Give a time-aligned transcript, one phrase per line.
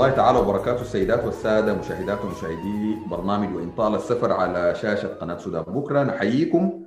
[0.00, 0.80] الله تعالى وبركاته.
[0.80, 6.84] السيدات والسادة مشاهدات ومشاهدي برنامج وإن طال السفر على شاشة قناة سودان بكرة نحييكم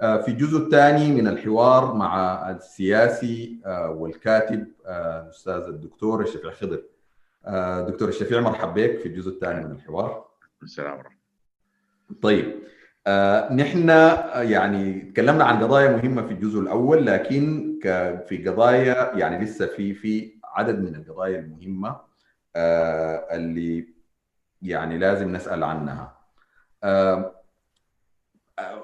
[0.00, 6.82] في الجزء الثاني من الحوار مع السياسي والكاتب الأستاذ الدكتور الشفيع خضر.
[7.90, 10.24] دكتور الشفيع مرحب بك في الجزء الثاني من الحوار.
[10.62, 11.14] السلام عليكم
[12.22, 12.54] طيب
[13.06, 13.88] آه نحن
[14.34, 17.74] يعني تكلمنا عن قضايا مهمة في الجزء الأول لكن
[18.28, 21.88] في قضايا يعني لسه في في عدد من القضايا المهمة.
[21.88, 22.07] آه
[23.36, 23.88] اللي
[24.62, 26.18] يعني لازم نسأل عنها.
[26.84, 27.34] آه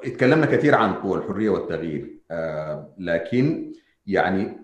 [0.05, 2.19] اتكلمنا كثير عن قوى الحرية والتغيير.
[2.31, 3.73] آه لكن
[4.07, 4.61] يعني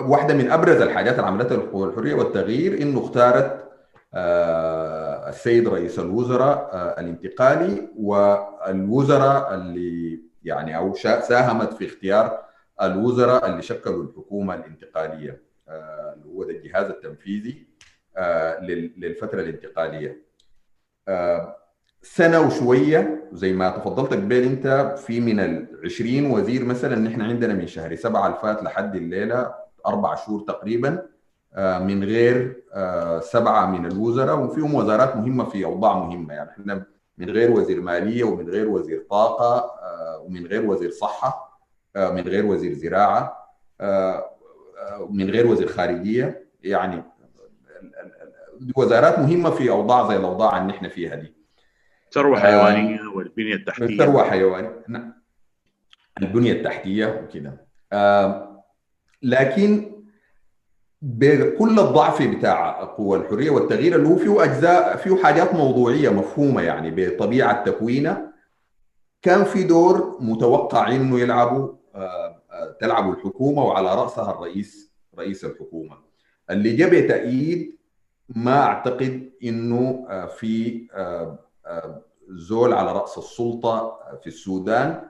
[0.00, 3.62] واحدة من أبرز الحاجات اللي عملتها القوى الحرية والتغيير إنه اختارت
[4.14, 12.44] آه السيد رئيس الوزراء آه الانتقالي والوزراء اللي يعني أو ساهمت في اختيار
[12.82, 15.42] الوزراء اللي شكلوا الحكومة الانتقالية.
[15.68, 17.66] آه اللي هو الجهاز التنفيذي.
[18.96, 20.22] للفترة الانتقالية.
[22.02, 27.54] سنة وشوية زي ما تفضلت قبل انت في من ال 20 وزير مثلا نحن عندنا
[27.54, 29.54] من شهر سبعة الفات لحد الليلة
[29.86, 31.06] أربع شهور تقريبا
[31.58, 32.62] من غير
[33.20, 36.34] سبعة من الوزراء وفيهم وزارات مهمة في أوضاع مهمة.
[36.34, 36.84] يعني إحنا
[37.18, 39.70] من غير وزير مالية ومن غير وزير طاقة
[40.20, 41.60] ومن غير وزير صحة
[41.96, 43.36] من غير وزير زراعة
[45.10, 46.46] من غير وزير خارجية.
[46.62, 47.02] يعني
[48.76, 51.34] وزارات مهمة في أوضاع زي الأوضاع اللي إحنا فيها دي.
[52.12, 53.98] ثروة حيوانية والبنية التحتية.
[53.98, 54.84] ثروة حيوانية.
[54.88, 55.22] نعم
[56.22, 57.58] البنية التحتية وكذا
[59.22, 59.92] لكن
[61.02, 66.90] بكل الضعف بتاع قوى الحرية والتغيير اللي هو فيه اجزاء فيه حاجات موضوعية مفهومة يعني
[66.90, 68.32] بطبيعة تكوينه
[69.22, 71.74] كان في دور متوقع إنه يلعبوا
[72.80, 75.96] تلعبوا الحكومة وعلى رأسها الرئيس رئيس الحكومة.
[76.50, 77.76] اللي جاب تأييد
[78.36, 80.86] ما أعتقد إنه في
[82.28, 85.00] زول على رأس السلطة في السودان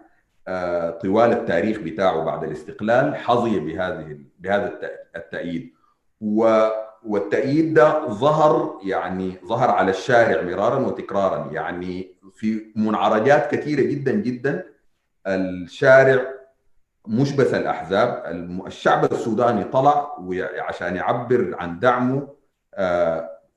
[1.02, 4.72] طوال التاريخ بتاعه بعد الاستقلال حظي بهذه بهذا
[5.16, 5.72] التأييد.
[7.04, 11.52] والتأييد ده ظهر يعني ظهر على الشارع مرارا وتكرارا.
[11.52, 14.66] يعني في منعرجات كثيرة جدا جدا.
[15.26, 16.22] الشارع
[17.06, 18.22] مش بس الأحزاب
[18.66, 20.16] الشعب السوداني طلع
[20.58, 22.28] عشان يعبر عن دعمه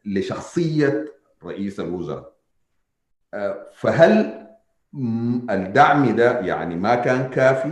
[0.06, 1.06] لشخصية
[1.44, 2.34] رئيس الوزراء.
[3.74, 4.46] فهل
[5.50, 7.72] الدعم ده يعني ما كان كافي؟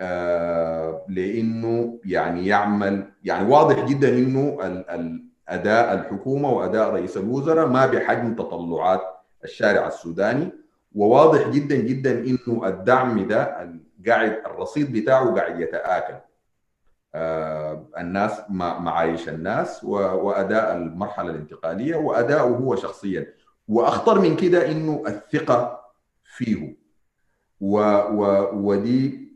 [0.00, 4.58] آه لأنه يعني يعمل يعني واضح جدا إنه
[5.48, 9.00] أداء الحكومة وأداء رئيس الوزراء ما بحجم تطلعات
[9.44, 10.48] الشارع السوداني.
[10.94, 13.44] وواضح جدا جدا إنه الدعم ده
[14.06, 16.14] قاعد الرصيد بتاعه قاعد يتآكل.
[16.14, 16.24] آه
[17.14, 23.34] الناس معايش الناس وأداء المرحلة الانتقالية وأداؤه هو شخصيا.
[23.68, 25.80] وأخطر من كده إنه الثقة
[26.24, 26.76] فيه.
[27.60, 27.78] و
[28.10, 29.32] و ودي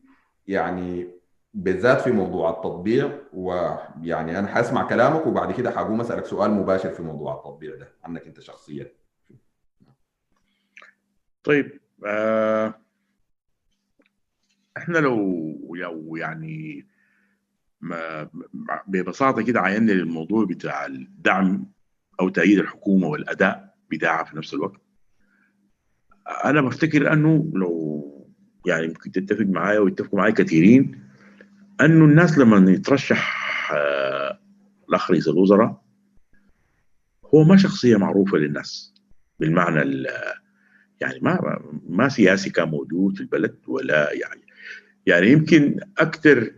[0.46, 1.18] يعني
[1.54, 7.02] بالذات في موضوع التطبيع ويعني أنا حأسمع كلامك وبعد كده حقوم أسألك سؤال مباشر في
[7.02, 8.92] موضوع التطبيع ده عنك أنت شخصيا.
[11.44, 12.74] طيب آه
[14.76, 15.16] إحنا لو
[15.74, 16.86] لو يعني
[18.86, 21.66] ببساطة كده عينا للموضوع بتاع الدعم
[22.20, 24.80] أو تأييد الحكومة والأداء بتاعها في نفس الوقت.
[26.44, 28.04] أنا بفتكر أنه لو
[28.66, 31.04] يعني يمكن تتفق معايا ويتفقوا معايا كثيرين
[31.80, 33.38] أنه الناس لما يترشح
[34.88, 35.82] الأخ رئيس الوزراء
[37.34, 38.94] هو ما شخصية معروفة للناس
[39.40, 40.04] بالمعنى
[41.00, 44.47] يعني ما ما سياسي كان موجود في البلد ولا يعني
[45.08, 46.50] يعني يمكن أكثر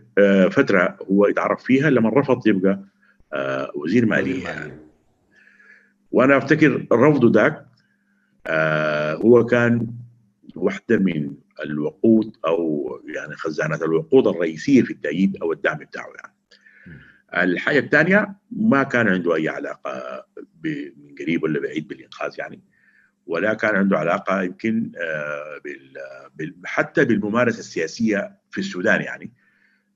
[0.51, 2.79] فترة هو يتعرف فيها لما رفض يبقى
[3.75, 4.47] وزير مالية.
[6.11, 7.65] وأنا أفتكر رفضه ذاك
[8.47, 9.87] آه هو كان
[10.55, 11.33] واحدة من
[11.63, 16.33] الوقود أو يعني خزانات الوقود الرئيسية في التأييد أو الدعم بتاعه يعني.
[17.51, 20.25] الحاجة الثانية ما كان عنده أي علاقة
[20.63, 22.61] من قريب ولا بعيد بالإنقاذ يعني.
[23.27, 25.61] ولا كان عنده علاقة يمكن آه
[26.65, 29.33] حتى بالممارسة السياسية في السودان يعني.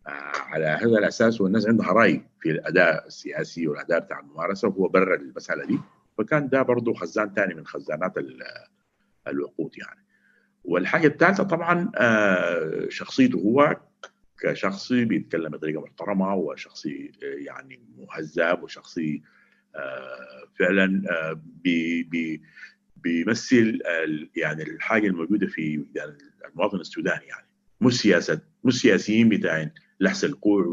[0.07, 5.16] آه على هذا الأساس والناس عندها رأي في الأداء السياسي والأداء بتاع الممارسة وهو برر
[5.16, 5.80] المسألة دي.
[6.18, 8.13] فكان ده برضه خزان ثاني من خزانات
[9.27, 10.06] الوقود يعني.
[10.63, 11.92] والحاجة الثالثة طبعا
[12.89, 13.77] شخصيته هو
[14.39, 19.22] كشخصي بيتكلم بطريقة محترمة وشخصي يعني مهذب وشخصي
[20.60, 21.04] فعلا
[21.63, 22.42] بي بي
[23.06, 23.80] بيمثل
[24.36, 26.18] يعني الحاجة الموجودة في يعني
[26.50, 27.48] المواطن السوداني يعني
[27.81, 30.66] مش سياسة مش سياسيين بتاعين لحس الكوع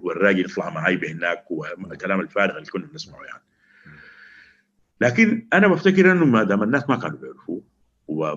[0.00, 3.42] والراجل يطلع معي بهناك والكلام الفارغ اللي كنا بنسمعه يعني.
[5.00, 7.62] لكن أنا بفتكر إنه ما دام الناس ما كانوا بيعرفوه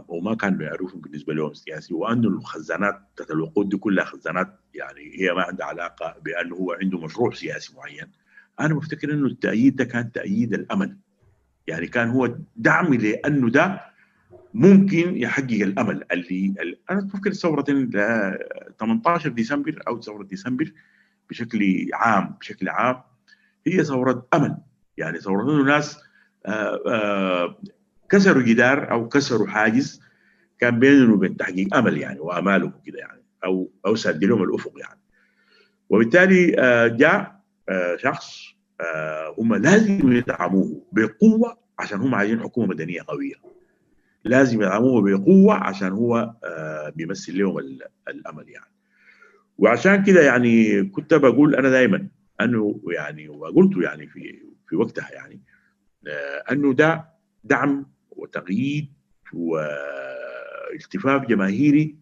[0.07, 5.33] وما كان بيعرفهم بالنسبة لهم سياسي وأنه الخزانات بتاعت الوقود دي كلها خزانات يعني هي
[5.33, 8.11] ما عندها علاقة بأنه هو عنده مشروع سياسي معين
[8.59, 10.97] أنا بفتكر إنه التأييد ده كان تأييد الامل
[11.67, 13.81] يعني كان هو دعم لأنه ده
[14.53, 16.53] ممكن يحقق الأمل اللي,
[16.89, 17.61] أنا بفكر ثوره
[18.79, 20.71] 18 ديسمبر أو ثوره ديسمبر
[21.29, 23.01] بشكل عام بشكل عام
[23.67, 24.57] هي ثورة أمل.
[24.97, 25.99] يعني ثورة أنه ناس
[26.45, 27.55] آآ آآ
[28.09, 30.01] كسروا جدار أو كسروا حاجز
[30.59, 34.99] كان بينهم وبين تحقيق أمل يعني وأمالهم كده يعني أو أو سد لهم الأفق يعني.
[35.89, 36.51] وبالتالي
[36.97, 37.41] جاء
[37.97, 38.54] شخص
[39.37, 43.35] هم لازم يدعموه بقوة عشان هم عايزين حكومة مدنية قوية.
[44.23, 46.33] لازم يدعموه بقوة عشان هو
[46.95, 47.59] بيمثل لهم
[48.07, 48.71] الأمل يعني.
[49.57, 52.07] وعشان كده يعني كنت بقول أنا دائما
[52.41, 55.41] أنه يعني وقلت يعني في في وقتها يعني
[56.51, 57.05] أنه ده
[57.43, 58.93] دعم وتقييد
[60.73, 61.95] والتفاف جماهيري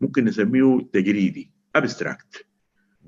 [0.00, 2.46] ممكن نسميه تجريدي ابستراكت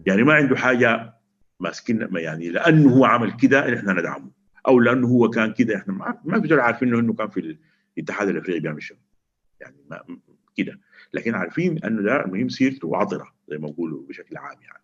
[0.06, 1.17] يعني ما عنده حاجة
[1.60, 4.30] ماسكين يعني لأنه هو عمل كده إحنا ندعمه.
[4.68, 7.58] أو لأنه هو كان كده إحنا ما, ما في عارفين إنه كان في
[7.98, 8.98] الاتحاد الإفريقي بيعمل شنو
[9.60, 10.00] يعني ما
[10.56, 10.80] كده.
[11.14, 14.82] لكن عارفين انه ده المهم سيرته عطره زي ما بقولوا بشكل عام يعني.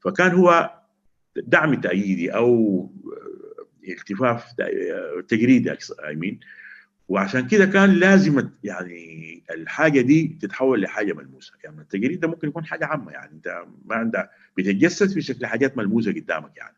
[0.00, 0.80] فكان هو
[1.36, 2.90] دعم تأييدي أو
[3.88, 4.52] التفاف
[5.28, 5.72] تجريدي
[6.06, 6.40] اي مين
[7.10, 11.52] وعشان كده كان لازم يعني الحاجة دي تتحول لحاجة ملموسة.
[11.64, 13.12] يعني التجريد ده ممكن يكون حاجة عامة.
[13.12, 16.76] يعني انت ما عندك بتتجسد في شكل حاجات ملموسة قدامك يعني.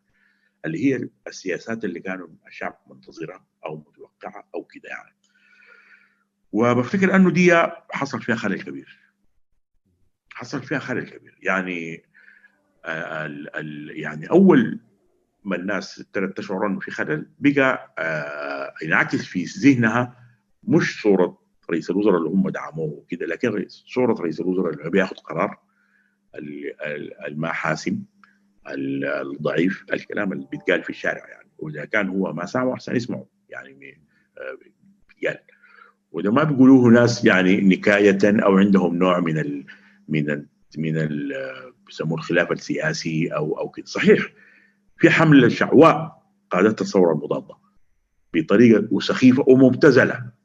[0.64, 5.14] اللي هي السياسات اللي كانوا الشعب منتظرها أو متوقعها أو كده يعني.
[6.52, 7.52] وبفتكر أنه دي
[7.90, 8.98] حصل فيها خلل كبير.
[10.32, 11.38] حصل فيها خلل كبير.
[11.42, 12.04] يعني
[12.86, 14.80] ال ال يعني أول
[15.44, 20.21] ما الناس ابتدت تشعر أنه في خلل بقى آه ينعكس في ذهنها
[20.64, 25.58] مش صورة رئيس الوزراء اللي هم دعموه وكده لكن صورة رئيس الوزراء اللي بياخذ قرار
[27.28, 28.02] الما حاسم
[28.66, 31.48] الضعيف الكلام اللي بيتقال في الشارع يعني.
[31.58, 33.98] وإذا كان هو ما سامع أحسن يسمعه يعني
[35.08, 35.38] بيتقال.
[36.12, 39.66] وده ما بيقولوه ناس يعني نكاية أو عندهم نوع من ال
[40.08, 40.46] من ال
[40.78, 41.08] من
[41.86, 43.86] بيسموه الخلاف السياسي أو أو كده.
[43.86, 44.32] صحيح
[44.96, 47.54] في حملة شعواء قادتها الثوره المضادة
[48.34, 50.41] بطريقة وسخيفة ومبتذلة.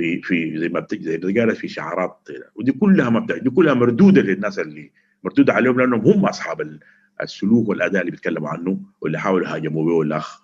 [0.00, 4.22] في في زي ما زي ما قالت في شعارات ودي كلها ما دي كلها مردودة
[4.22, 4.90] للناس اللي
[5.24, 6.78] مردودة عليهم لأنهم هم أصحاب
[7.22, 10.42] السلوك والأداء اللي بيتكلموا عنه واللي حاولوا يهاجموا به الاخ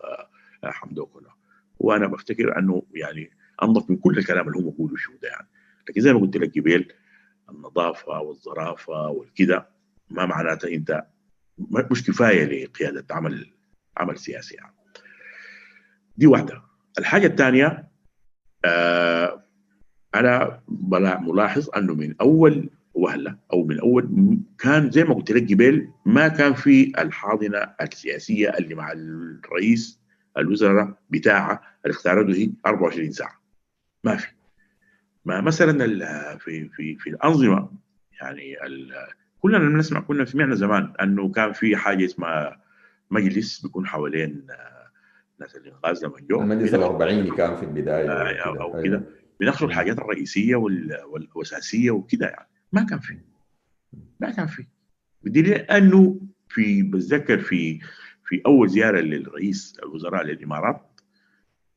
[0.64, 1.22] حمدوك
[1.78, 3.30] وأنا بفتكر أنه يعني
[3.62, 5.48] انظف من كل الكلام اللي هم بيقولوا شو ده يعني.
[5.88, 6.92] لكن زي ما قلت لك جبيل
[7.50, 9.68] النظافة والظرافه والكده
[10.10, 11.06] ما معناتها أنت
[11.90, 13.52] مش كفاية لقيادة عمل
[13.96, 14.74] عمل سياسي يعني.
[16.16, 16.62] دي واحدة.
[16.98, 17.88] الحاجة الثانية
[18.64, 19.45] آه
[20.14, 20.60] أنا
[21.20, 26.28] ملاحظ أنه من أول وهله أو من أول كان زي ما قلت لك جبال ما
[26.28, 30.00] كان في الحاضنة السياسية اللي مع الرئيس
[30.38, 33.40] الوزراء بتاعه اللي اختارته هي 24 ساعة.
[34.04, 34.26] ما في.
[35.24, 35.86] ما مثلا
[36.38, 37.68] في في في الأنظمة
[38.20, 38.56] يعني
[39.40, 42.60] كلنا بنسمع كنا سمعنا زمان أنه كان في حاجة اسمها
[43.10, 44.46] مجلس بيكون حوالين
[45.40, 46.40] ناس الانقاذ لما جو.
[46.40, 48.10] المجلس الأربعيني كان في البداية.
[48.10, 49.02] أو, أو كده.
[49.40, 50.56] بيناقشوا الحاجات الرئيسية
[51.36, 52.48] والأساسية وكده يعني.
[52.72, 53.18] ما كان في
[54.20, 54.66] ما كان في
[55.22, 57.78] بدليل أنه في بتذكر في
[58.24, 61.00] في أول زيارة للرئيس الوزراء للإمارات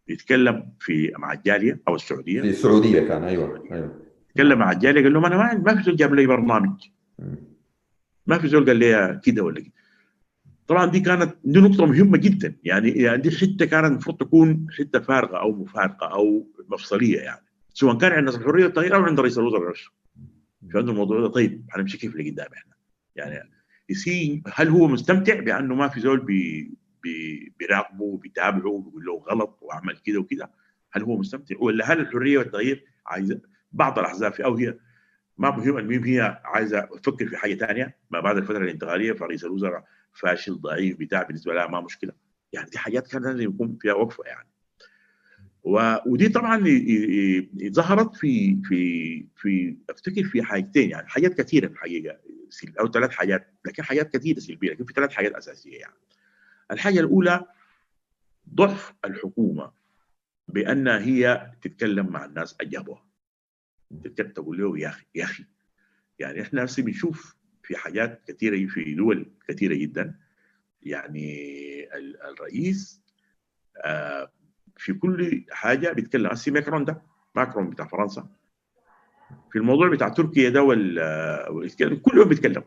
[0.08, 2.42] يتكلم في مع الجالية أو السعودية.
[2.42, 4.02] في السعودية كان أيوه أيوه.
[4.36, 6.84] تكلم مع الجالية قال لهم أنا ما ما في زول جاب لي برنامج.
[8.28, 9.72] ما في زول قال لي كده ولا كده.
[10.68, 12.56] طبعا دي كانت دي نقطة مهمة جدا.
[12.64, 17.49] يعني يعني دي حتة كانت المفروض تكون حتة فارغة أو مفارقة أو مفصلية يعني.
[17.74, 19.92] سواء كان عند الحرية والتغيير أو عند رئيس الوزراء نفسه
[20.74, 21.66] فعنده الموضوع ده طيب.
[21.70, 22.74] حنمشي كيف لقدام إحنا؟
[23.16, 23.50] يعني
[23.90, 26.72] يسي هل هو مستمتع بأنه ما في زول بي
[27.04, 30.52] بي بيراقبه وبيتابعه وبيقول له غلط واعمل كده وكده؟
[30.92, 34.78] هل هو مستمتع؟ ولا هل الحرية والتغيير عايزة بعض الأحزاب أو هي
[35.38, 39.86] ما مهم المهم هي عايزة تفكر في حاجة ثانية ما بعد الفترة الانتقالية فرئيس الوزراء
[40.14, 42.12] فاشل ضعيف بتاع بالنسبة لها ما مشكلة.
[42.54, 44.48] يعني دي حاجات كان لازم يكون فيها وقفة يعني.
[45.64, 46.64] ودي طبعا
[47.68, 52.20] ظهرت في في في أفتكر في حاجتين يعني حاجات كثيرة في الحقيقة
[52.80, 55.94] أو ثلاث حاجات لكن حاجات كثيرة سلبيه لكن في ثلاث حاجات أساسية يعني.
[56.72, 57.46] الحاجة الأولى
[58.54, 59.72] ضعف الحكومة
[60.48, 63.06] بأن هي تتكلم مع الناس اجابوها
[64.36, 65.46] تقول له يا أخي يا أخي؟
[66.20, 70.20] يعني إحنا هسه بنشوف في حاجات كثيرة في دول كثيرة جدا.
[70.84, 71.90] يعني
[72.30, 73.02] الرئيس
[73.86, 74.32] آه
[74.80, 76.28] في كل حاجة بيتكلم.
[76.28, 77.02] هسه ماكرون ده
[77.36, 78.30] ماكرون بتاع فرنسا.
[79.52, 80.62] في الموضوع بتاع تركيا ده
[82.02, 82.64] كل يوم بيتكلم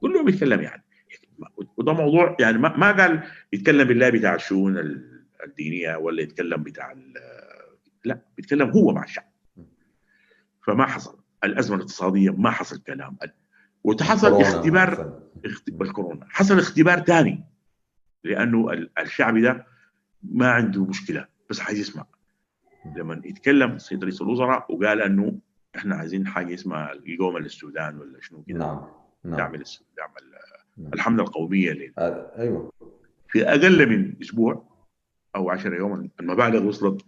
[0.00, 0.84] كل يوم بيتكلم يعني.
[1.76, 4.78] وده موضوع يعني ما قال يتكلم بالله بتاع الشؤون
[5.44, 6.94] الدينية ولا يتكلم بتاع
[8.04, 9.32] لا بيتكلم هو مع الشعب.
[10.66, 11.18] فما حصل.
[11.44, 13.16] الأزمة الاقتصادية ما حصل كلام.
[13.84, 15.20] وتحصل اختبار
[15.68, 16.26] بالكورونا.
[16.30, 17.44] حصل اختبار ثاني
[18.24, 19.66] لأنه الشعب ده
[20.22, 22.06] ما عنده مشكلة بس عايز يسمع.
[22.96, 25.38] لما يتكلم سيد رئيس الوزراء وقال إنه
[25.76, 28.58] إحنا عايزين حاجة اسمها القوم السودان ولا شنو كده.
[28.58, 28.86] نعم
[29.24, 29.36] نعم.
[29.36, 29.64] نعمل
[29.98, 32.72] نعمل الحملة القومية آه، أيوه.
[33.28, 34.68] في أقل من أسبوع
[35.36, 37.04] أو 10 يوم المبالغ وصلت.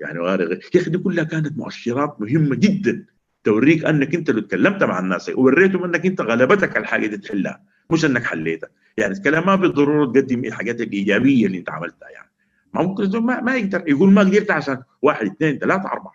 [0.00, 3.06] يعني غير يا أخي دي كلها كانت مؤشرات مهمة جدا.
[3.44, 8.04] توريك إنك أنت لو تكلمت مع الناس ووريتهم إنك أنت غلبتك الحاجة دي تحلها مش
[8.04, 8.68] إنك حليتها.
[8.96, 12.28] يعني الكلام ما بالضرورة تقدم الحاجات الايجابيه اللي أنت عملتها يعني.
[12.74, 16.12] ما ممكن ما, ما يقدر يقول ما قدرت عشان واحد اثنين ثلاثة أربعة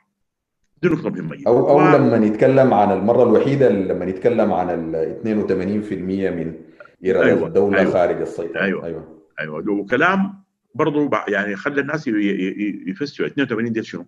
[0.83, 5.19] دي نقطة مهمة جدا أو أو لما نتكلم عن المرة الوحيدة لما نتكلم عن ال
[5.23, 6.55] 82% من
[7.05, 7.47] إيرادات أيوة.
[7.47, 7.91] الدولة أيوة.
[7.91, 8.85] خارج السيطره أيوة.
[8.85, 10.43] أيوه أيوه وكلام
[10.75, 12.07] برضه يعني خلى الناس
[12.87, 14.05] يفسروا 82 دي شنو؟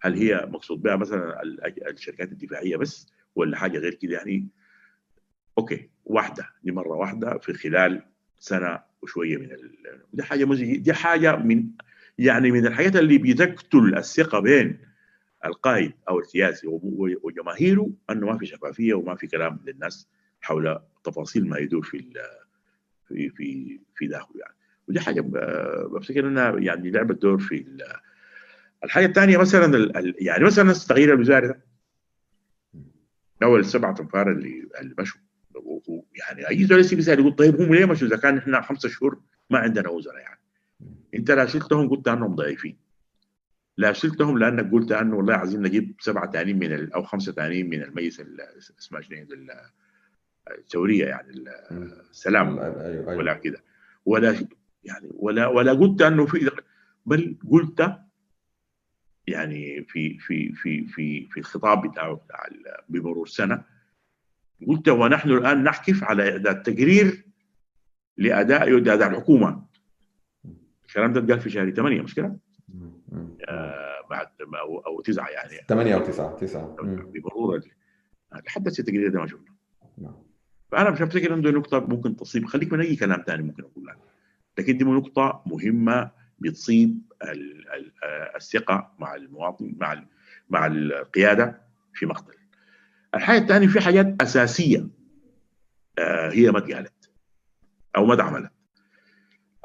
[0.00, 1.42] هل هي مقصود بها مثلا
[1.88, 4.48] الشركات الدفاعية بس ولا حاجة غير كده يعني
[5.58, 8.02] أوكي واحدة دي مرة واحدة في خلال
[8.38, 9.78] سنة وشوية من ال...
[10.12, 10.76] دي حاجة مزج...
[10.76, 11.64] دي حاجة من
[12.18, 14.78] يعني من الحاجات اللي بتقتل الثقة بين
[15.44, 16.66] القائد أو السياسي
[17.22, 20.08] وجماهيره إنه ما في شفافية وما في كلام للناس
[20.40, 22.12] حول تفاصيل ما يدور في
[23.08, 24.54] في في في داخله يعني.
[24.88, 25.20] ودي حاجة
[25.90, 27.64] بفتكر إنها يعني لعبت دور في
[28.84, 31.60] الحاجة الثانية مثلا يعني مثلا التغيير الوزاري ده.
[33.42, 35.20] أول سبعة أنفار اللي اللي مشوا.
[35.88, 39.20] يعني أي زول بيسال يقول طيب هم ليه مشوا؟ إذا كان إحنا خمسة شهور
[39.50, 40.40] ما عندنا وزراء يعني.
[41.14, 42.76] أنت لا شلتهم قلت عنهم ضعيفين.
[43.76, 47.70] لا شلتهم لأنك قلت أنه والله عايزين نجيب سبعة ثانيين من ال أو خمسة ثانيين
[47.70, 48.22] من المجلس
[48.78, 49.26] اسمها شنو
[50.58, 51.44] الثوريه يعني
[52.10, 53.16] السلام أيوة أيوة.
[53.16, 53.62] ولا كده.
[54.06, 54.46] ولا
[54.84, 56.50] يعني ولا ولا قلت أنه في
[57.06, 57.98] بل قلت
[59.26, 62.48] يعني في في في في في الخطاب بتاعه بتاع
[62.88, 63.64] بمرور سنة
[64.68, 67.24] قلت ونحن الآن نحكف على إعداد تقرير
[68.16, 69.66] لأداء اداء الحكومة
[70.88, 72.36] الكلام ده اتقال في شهر 8 مش كده؟
[73.48, 74.26] آه بعد
[74.60, 75.66] أو أو 9 يعني.
[75.68, 77.60] 8 أو 9 9 بمرور
[78.46, 79.54] لحد التقرير ده ما شفنا.
[80.72, 82.46] فأنا مش بفتكر انه نقطة ممكن تصيب.
[82.46, 83.98] خليك من أي كلام ثاني ممكن أقول لك.
[84.58, 87.02] لكن دي نقطة مهمة بتصيب
[88.36, 90.04] الثقة مع المواطن مع
[90.50, 91.60] مع القيادة
[91.94, 92.39] في مقتل.
[93.14, 94.88] الحاجة الثانية في حاجات أساسية
[96.32, 97.10] هي ما اتقالت
[97.96, 98.52] أو ما اتعملت.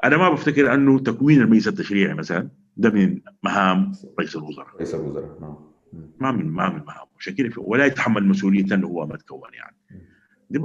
[0.04, 4.76] أنا ما بفتكر أنه تكوين المجلس التشريعي مثلا ده من مهام رئيس الوزراء.
[4.76, 5.56] رئيس الوزراء نعم.
[6.20, 9.76] ما من ما من مهام كده ولا يتحمل مسؤولية إنه هو ما تكون يعني.
[10.50, 10.60] دي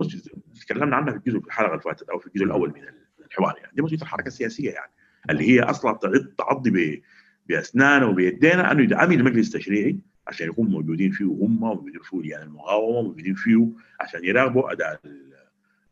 [0.61, 2.81] تكلمنا عنها في الجزء في الحلقة اللي فاتت أو في الجزء الأول من
[3.25, 4.91] الحوار يعني دي مسؤوليه الحركة السياسية يعني
[5.29, 5.99] اللي هي أصلا
[6.37, 7.03] تعضي
[7.49, 13.01] باسنانها وبيدينا أنه يدعم المجلس التشريعي عشان يكون موجودين فيه هم وموجودين فيه يعني المقاومة
[13.01, 15.01] موجودين فيه عشان يراقبوا أداء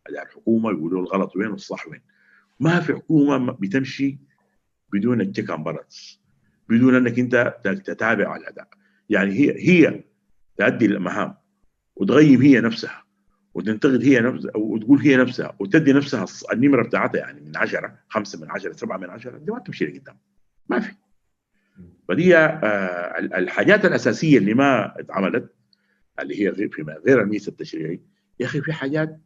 [0.07, 2.01] أداء الحكومة يقولوا الغلط وين والصح وين.
[2.59, 4.17] ما في حكومة بتمشي
[4.93, 6.21] بدون التشيك ان بالانس
[6.69, 8.67] بدون إنك أنت تتابع الأداء.
[9.09, 10.03] يعني هي هي
[10.57, 11.36] تؤدي المهام
[11.95, 13.03] وتغيب هي نفسها
[13.53, 18.51] وتنتقد هي نفسها وتقول هي نفسها وتدي نفسها النمرة بتاعتها يعني من 10 5 من
[18.51, 20.17] 10 7 من 10 دي ما تمشي لقدام.
[20.69, 20.93] ما في.
[22.10, 25.54] فدي آه الحاجات الأساسية اللي ما اتعملت
[26.20, 28.01] اللي هي غير فيما غير الميس التشريعي.
[28.39, 29.20] يا أخي في حاجات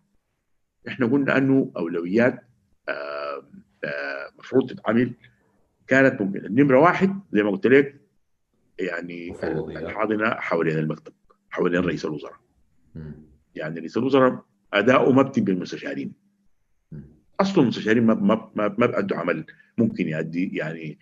[0.87, 2.39] إحنا قلنا إنه أولويات
[2.89, 3.43] آه
[3.83, 5.13] آه مفروض تتعمل.
[5.87, 8.01] كانت ممكن النمرة واحد زي ما قلت لك
[8.79, 9.35] يعني
[9.77, 11.13] الحاضنة حوالين المكتب
[11.49, 12.39] حوالين رئيس الوزراء.
[13.55, 16.13] يعني رئيس الوزراء أداؤه ما بتبقى المستشارين.
[17.39, 19.45] أصلا المستشارين ما ما ما, ما بيأدوا عمل
[19.77, 20.97] ممكن يؤدي يعني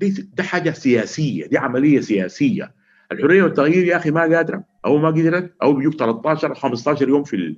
[0.00, 2.74] دي ده حاجة سياسية دي عملية سياسية.
[3.12, 7.24] الحرية والتغيير يا أخي ما قادرة أو ما قدرت أو بيجوك 13 أو 15 يوم
[7.24, 7.56] في ال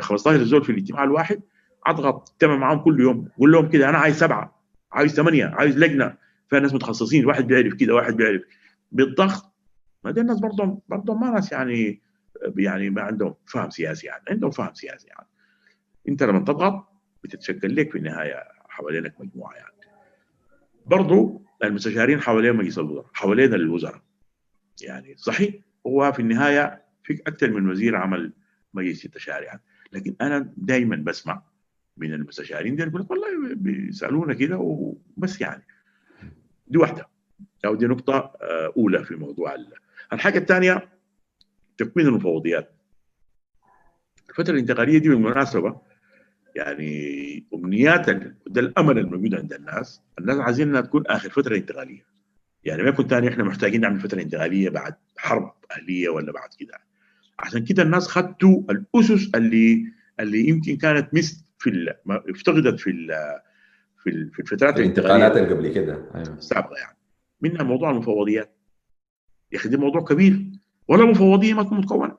[0.00, 1.40] 15 زول في الاجتماع الواحد
[1.86, 6.14] أضغط اجتمع معاهم كل يوم قول لهم كده أنا عايز سبعة عايز ثمانية عايز لجنة
[6.50, 8.42] فيها ناس متخصصين واحد بيعرف كده واحد بيعرف
[8.92, 9.52] بالضغط
[10.04, 12.02] ما دي الناس برضه برضه ما ناس يعني
[12.56, 15.26] يعني ما عندهم فهم سياسي يعني عندهم فهم سياسي يعني.
[16.08, 16.88] أنت لما تضغط
[17.24, 19.72] بتتشكل لك في النهاية حوالينك مجموعة يعني.
[20.86, 24.02] برضو المستشارين حوالين مجلس الوزراء حوالين الوزراء.
[24.82, 25.54] يعني صحيح
[25.86, 28.32] هو في النهاية في أكثر من وزير عمل
[28.74, 29.60] مجلس التشاريع.
[29.92, 31.42] لكن أنا دائما بسمع
[31.96, 35.66] من المستشارين دي يقول لك والله بيسألونا كده وبس يعني.
[36.66, 37.08] دي واحدة.
[37.64, 38.32] أو دي نقطة
[38.76, 39.56] أولى في موضوع
[40.12, 40.88] الحاجة الثانية
[41.78, 42.72] تكوين المفوضيات
[44.30, 45.80] الفترة الانتقالية دي بالمناسبة
[46.56, 48.10] يعني امنيات
[48.46, 50.00] ده الأمل الموجود عند الناس.
[50.18, 52.06] الناس عايزين إنها تكون آخر فترة انتقالية.
[52.64, 56.78] يعني ما يكون ثاني إحنا محتاجين نعمل فترة انتقالية بعد حرب أهلية ولا بعد كده.
[57.38, 59.84] عشان كده الناس خدتوا الأسس اللي
[60.20, 63.08] اللي يمكن كانت مس في افتقدت في ال
[64.02, 66.10] في, ال في الفترات الانتقالات اللي قبل كده.
[66.14, 66.34] أيوه.
[66.38, 66.96] السابقة يعني.
[67.40, 68.56] منها موضوع المفوضيات.
[69.52, 70.46] يا أخي ده موضوع كبير.
[70.88, 72.18] ولا مفوضية ما تكون متكونة.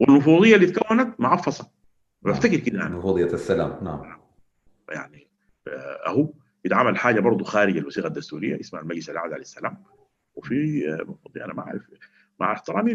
[0.00, 1.77] والمفوضية اللي تكونت معفصة.
[2.22, 2.96] بفتكر كده أنا.
[2.96, 3.84] مفوضيه السلام.
[3.84, 4.18] نعم.
[4.90, 5.28] يعني
[6.06, 6.32] أهو
[6.66, 9.84] اتعمل حاجة برضه خارج الوثيقة الدستورية اسمها المجلس الأعلى للسلام.
[10.34, 11.82] وفي مفوضيه أنا ما اعرف
[12.40, 12.94] مع احترامي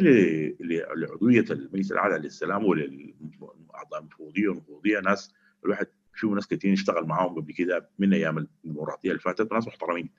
[0.95, 5.33] لعضوية المجلس الأعلى للسلام وللاعضاء المفوضيه والمفوضيه ناس
[5.65, 10.09] الواحد شوف ناس كثيرين اشتغل معاهم قبل كده من أيام الديمقراطية اللي فاتت وناس محترمين.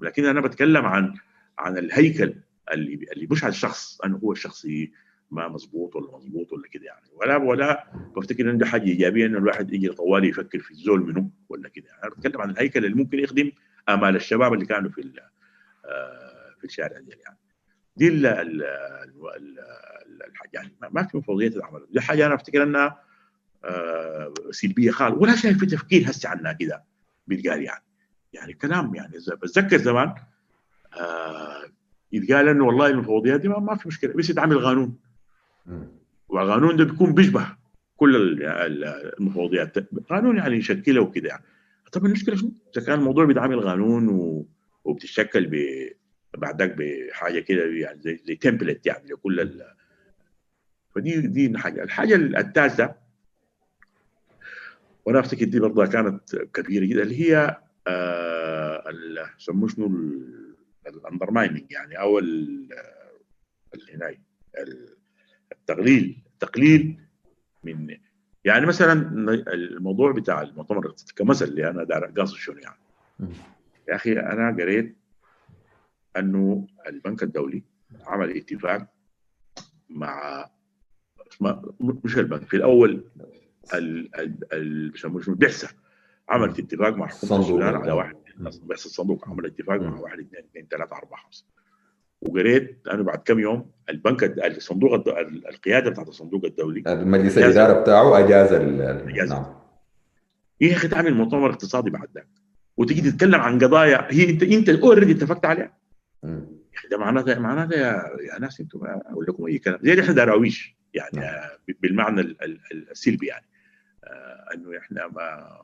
[0.00, 1.14] لكن أنا بتكلم عن
[1.58, 2.34] عن الهيكل
[2.72, 4.92] اللي اللي مش على الشخص أنه هو الشخصي
[5.30, 7.06] ما مظبوط ولا مظبوط ولا كده يعني.
[7.14, 11.68] ولا ولا بفتكر انه حاجة إيجابية انه الواحد يجي طوالي يفكر في الزول منه ولا
[11.68, 12.02] كده يعني.
[12.02, 13.52] أنا بتكلم عن الهيكل اللي ممكن يخدم
[13.88, 15.12] آمال الشباب اللي كانوا في
[16.58, 17.38] في الشارع دي يعني.
[17.96, 18.62] دي ال ال
[20.28, 21.86] الحاجة يعني ما في مفوضيات العمل.
[21.90, 23.02] دي حاجة أنا أفتكر إنها
[23.64, 25.16] آه سلبية خالص.
[25.18, 26.84] ولا شايف في تفكير هسه عنها كده
[27.26, 27.84] بيتقال يعني.
[28.32, 29.12] يعني كلام يعني.
[29.42, 30.14] بتذكر زمان
[31.00, 31.64] آه
[32.12, 34.12] يتقال إنه والله المفوضيات دي ما, ما في مشكلة.
[34.12, 34.98] بس يتعمل قانون.
[36.28, 37.56] والقانون ده بيكون بيشبه
[37.96, 38.42] كل
[39.20, 39.78] المفوضيات
[40.10, 41.44] قانون يعني يشكله وكده يعني.
[41.92, 44.46] طب المشكلة شنو؟ إذا كان الموضوع بيتعمل قانون و...
[44.84, 45.56] وبتشكل ب
[46.38, 49.64] بعدك بحاجة كده يعني زي زي template يعني لكل ال...
[50.94, 51.82] فدي دي حاجة.
[51.82, 52.94] الحاجة الثالثه
[55.04, 58.84] وأنا افتكر دي برضه كانت كبيرة جدا اللي هي آه
[59.38, 59.86] يسموه شنو؟
[60.86, 62.18] ال undermining يعني أو
[63.94, 64.20] هناك
[65.70, 67.00] التقليل التقليل
[67.64, 67.96] من
[68.44, 68.92] يعني مثلا
[69.52, 72.78] الموضوع بتاع المؤتمر الاقتصادي كمثل اللي أنا قاصد شنو يعني.
[73.88, 74.96] يا أخي أنا قريت
[76.16, 77.62] أنه البنك الدولي
[78.06, 78.86] عمل اتفاق
[79.88, 80.50] مع
[81.80, 83.04] مش البنك في الأول
[84.92, 85.68] بيسموه شنو بحثه
[86.28, 90.66] عملت اتفاق مع حكومة السودان على واحد بحث الصندوق عمل اتفاق مع واحد اثنين اثنين
[90.70, 91.44] ثلاثة أربعة خمسة.
[92.20, 95.08] وقريت أنا بعد كم يوم البنك الصندوق
[95.48, 99.46] القيادة بتاعت الصندوق الدولي المجلس الإدارة بتاعه أجاز اجاز نعم.
[100.60, 102.28] يا أخي تعمل مؤتمر اقتصادي بعد ذاك.
[102.76, 105.76] وتيجي تتكلم عن قضايا هي انت أنت اوريدي اتفقت عليها.
[106.24, 108.02] يا أخي ده معناته معناته يا,
[108.32, 109.78] يا ناس أنتم أقول لكم أي كلام.
[109.82, 111.48] زي إحنا دراويش يعني نعم.
[111.82, 112.36] بالمعنى
[112.90, 113.46] السلبي يعني.
[114.04, 115.56] آه إنه إحنا ما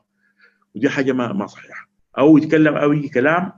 [0.75, 1.89] ودي حاجة ما ما صحيحة.
[2.17, 3.51] أو يتكلم أو يجي كلام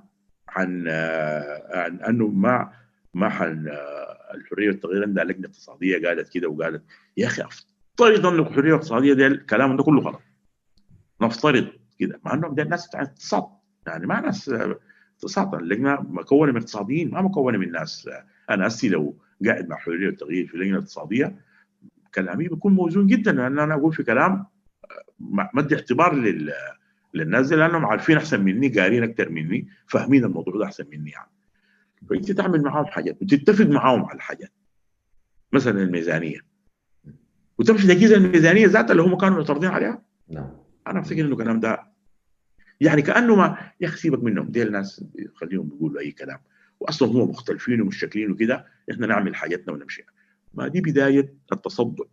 [0.49, 2.78] عن آه عن أنه ما
[3.13, 6.83] ما حن آه الحرية والتغيير عندها لجنة اقتصادية قالت كده وقالت
[7.17, 10.21] يا أخي أفترض انه الحريه الاقتصاديه ده الكلام ده كله غلط.
[11.21, 11.67] نفترض
[11.99, 13.43] كده مع انهم ده الناس بتاع اقتصاد
[13.87, 14.51] يعني ما ناس
[15.17, 18.09] اقتصاد اللجنة مكونة من اقتصاديين ما مكونة من ناس
[18.49, 21.35] أنا أسي لو قاعد مع حرية والتغيير في لجنة اقتصادية
[22.15, 24.45] كلامي بيكون موزون جدا لأن أنا أقول في كلام
[25.53, 26.53] مدي اعتبار لل
[27.13, 31.29] للناس دي لأنهم عارفين أحسن مني قارين أكثر مني فاهمين الموضوع ده أحسن مني يعني.
[32.09, 34.51] فأنت تعمل معاهم حاجات وتتفق معاهم على حاجات.
[35.53, 36.39] مثلا الميزانية.
[37.59, 40.51] وتمشي تجهيز الميزانية ذاتها اللي هم كانوا معترضين عليها؟ نعم.
[40.87, 41.83] أنا أفتكر إنه الكلام ده
[42.81, 46.39] يعني كأنه ما يا أخي سيبك منهم دي الناس خليهم يقولوا أي كلام.
[46.79, 50.05] واصلا هم مختلفين ومشكلين وكده إحنا نعمل حاجتنا ونمشي
[50.53, 52.03] ما دي بداية التصدع.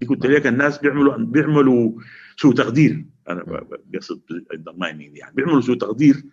[0.00, 1.92] دي قلت لك الناس بيعملوا بيعملوا
[2.36, 3.04] سوء تقدير.
[3.28, 3.44] أنا
[3.86, 4.20] بقصد
[4.54, 5.34] الدمايننج يعني.
[5.34, 6.24] بيعملوا سوء تقدير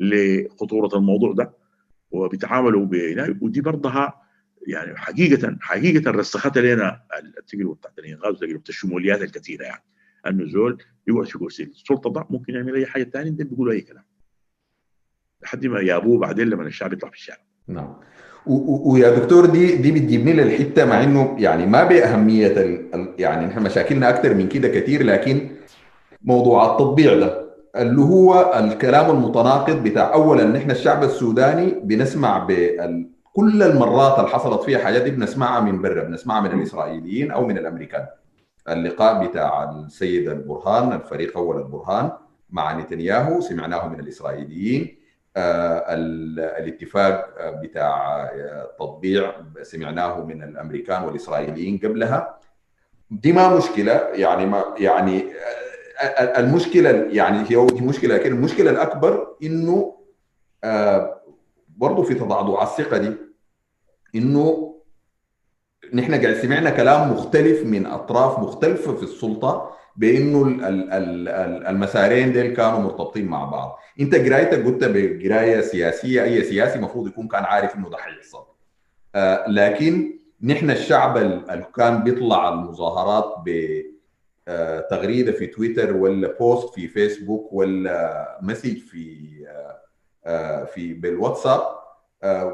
[0.00, 1.61] لخطورة الموضوع ده.
[2.12, 4.22] وبيتعاملوا ب ودي برضها
[4.66, 7.02] يعني حقيقة حقيقة رسختها لنا
[7.38, 9.82] التجربه بتاعت الانغاز وتجربه الشموليات الكثيرة يعني.
[10.26, 11.62] انه زول يقعد في كرسي.
[11.62, 14.04] السلطة ده ممكن يعمل أي حاجة ثانية بيقولوا أي كلام.
[15.42, 17.40] لحد ما يابوه بعدين لما الشعب يطلع في الشارع.
[17.68, 17.94] نعم.
[18.46, 22.48] ويا دكتور دي دي بتجيبني للحته مع إنه يعني ما باهميه
[23.18, 25.50] يعني إحنا مشاكلنا أكثر من كده كثير لكن
[26.22, 27.41] موضوع التطبيع ده
[27.76, 34.62] اللي هو الكلام المتناقض بتاع اولا نحن الشعب السوداني بنسمع بال كل المرات اللي حصلت
[34.62, 38.06] فيها حاجات دي بنسمعها من برا بنسمعها من الإسرائيليين أو من الأمريكان.
[38.68, 42.10] اللقاء بتاع السيد البرهان الفريق أول البرهان
[42.50, 44.96] مع نتنياهو سمعناه من الإسرائيليين.
[45.36, 49.32] الاتفاق بتاع التطبيع
[49.62, 52.38] سمعناه من الأمريكان والإسرائيليين قبلها.
[53.10, 55.24] دي ما مشكلة يعني ما يعني
[56.38, 59.96] المشكلة يعني هي دي مشكلة لكن المشكلة الأكبر إنه
[61.76, 63.12] برضه في تضعضع الثقة دي
[64.14, 64.74] إنه
[65.94, 70.46] نحن قاعد سمعنا كلام مختلف من أطراف مختلفة في السلطة بإنه
[71.70, 73.78] المسارين ديل كانوا مرتبطين مع بعض.
[74.00, 78.44] أنت قرايتك قلت بقراية سياسية أي سياسي المفروض يكون كان عارف إنه ده حيحصل.
[79.14, 83.34] آه لكن نحن الشعب اللي كان بيطلع المظاهرات
[84.48, 89.18] بتغريده في تويتر ولا post في فيسبوك ولا message في
[90.26, 91.60] آه في بالواتساب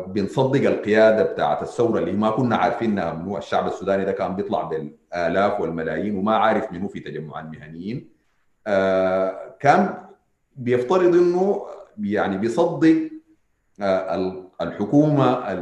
[0.07, 5.61] بنصدق القيادة بتاعت الثورة اللي ما كنا عارفينها منو الشعب السوداني ده كان بيطلع بالآلاف
[5.61, 8.09] والملايين وما عارف منو في تجمع المهنيين
[9.61, 9.95] كان
[10.57, 11.67] بيفترض إنه
[12.01, 12.97] يعني بيصدق
[14.61, 15.53] الحكومة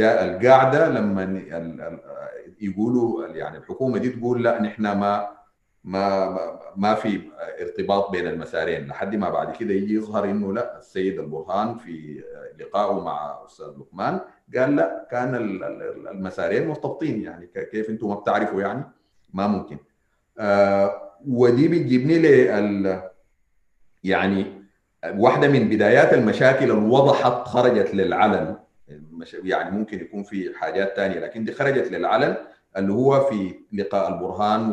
[0.00, 1.42] القاعدة لما
[2.60, 5.28] يقولوا يعني الحكومة دي تقول لا نحن ما
[5.86, 6.38] ما
[6.76, 7.20] ما في
[7.60, 8.86] ارتباط بين المسارين.
[8.86, 12.24] لحد ما بعد كده يجي يظهر إنه لا السيد البرهان في
[12.60, 14.20] لقائه مع أستاذ لقمان
[14.56, 15.34] قال لا كان
[16.10, 18.84] المسارين مرتبطين يعني كيف أنتم ما بتعرفوا يعني؟
[19.34, 19.78] ما ممكن.
[20.38, 23.00] آه ودي بتجيبني ل
[24.04, 24.62] يعني
[25.14, 28.56] واحدة من بدايات المشاكل اللي وضحت خرجت للعلن.
[29.32, 32.36] يعني ممكن يكون في حاجات ثانية لكن دي خرجت للعلن
[32.76, 34.72] اللي هو في لقاء البرهان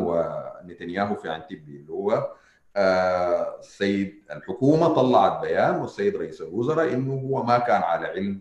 [0.63, 2.32] ونتنياهو في عنتبي اللي هو
[2.76, 8.39] آه السيد الحكومة طلعت بيان والسيد رئيس الوزراء إنه هو ما كان على علم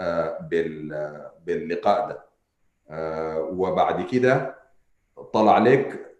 [0.00, 0.38] آه
[1.46, 2.24] باللقاء ده.
[2.90, 4.54] آه وبعد كده
[5.32, 6.16] طلع لك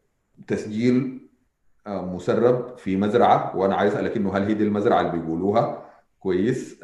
[0.47, 1.21] تسجيل
[1.87, 5.91] مسرب في مزرعة وأنا عايز أسألك إنه هل هي دي المزرعة اللي بيقولوها
[6.21, 6.79] كويس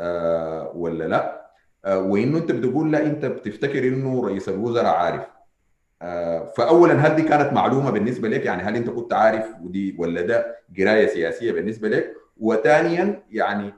[0.74, 1.46] ولا لا؟
[1.86, 5.35] وإنه أنت بتقول لا أنت بتفتكر إنه رئيس الوزراء عارف.
[6.56, 10.56] فاولا هل دي كانت معلومة بالنسبة لك؟ يعني هل أنت كنت عارف ودي ولا ده
[10.78, 13.72] قراية سياسية بالنسبة لك؟ وثانيا يعني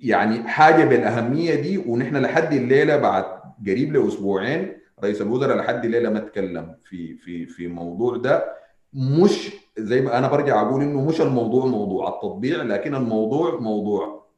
[0.00, 3.24] يعني حاجة بالأهمية دي ونحن لحد الليلة بعد
[3.66, 8.58] قريب لأسبوعين رئيس الوزراء لحد الليلة ما تكلم في في في موضوع ده.
[8.94, 14.28] مش زي ما أنا برجع أقول إنه مش الموضوع موضوع التطبيع لكن الموضوع موضوع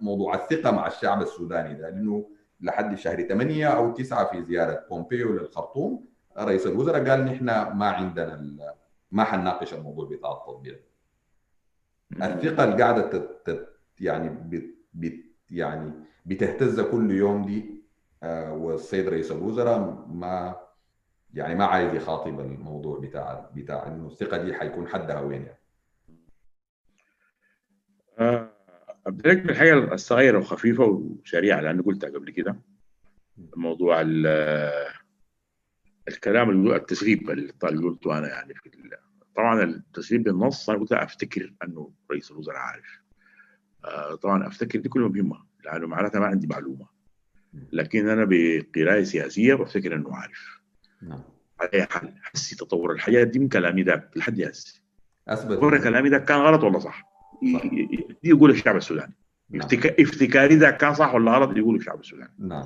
[0.00, 2.24] موضوع الثقة مع الشعب السوداني ده لأنه
[2.60, 6.06] لحد شهر 8 أو 9 في زيارة بومبيو للخرطوم.
[6.38, 7.44] رئيس الوزراء قال نحن
[7.76, 8.74] ما عندنا
[9.10, 10.74] ما حنناقش الموضوع بتاع التطبيع
[12.22, 13.10] الثقة اللي قاعدة
[13.44, 13.68] تت
[14.00, 15.92] يعني بت بت يعني
[16.26, 17.82] بتهتز كل يوم دي
[18.22, 20.56] آه والسيد رئيس الوزراء ما
[21.34, 25.58] يعني ما عايز يخاطب الموضوع بتاع بتاع إنه الثقة دي حيكون حدها وين يعني.
[28.18, 28.55] آه.
[29.06, 32.56] ابدا لك بالحاجة الصغيرة وخفيفة وسريعة لأنه قلتها قبل كده.
[33.56, 34.00] موضوع
[36.08, 38.70] الكلام التسريب اللي قلته أنا يعني في
[39.36, 43.00] طبعا التسريب بالنص أنا قلت أفتكر أنه رئيس الوزراء عارف.
[43.84, 46.86] آه طبعا أفتكر دي كلها مهمه لأنه معناتها ما عندي معلومة.
[47.72, 50.60] لكن أنا بقراية سياسية بفتكر أنه عارف.
[51.02, 51.22] نعم.
[51.60, 54.82] على أي حال حسي تطور الحياة دي من كلامي ده لحد هسه
[55.28, 55.58] أثبت.
[55.78, 57.15] كلامي ده كان غلط ولا صح؟
[58.24, 59.14] يقول الشعب السوداني.
[59.50, 59.62] نعم.
[59.62, 60.02] افتكا...
[60.02, 62.32] افتكاري ده كان صح ولا غلط؟ يقول الشعب السوداني.
[62.38, 62.64] نعم.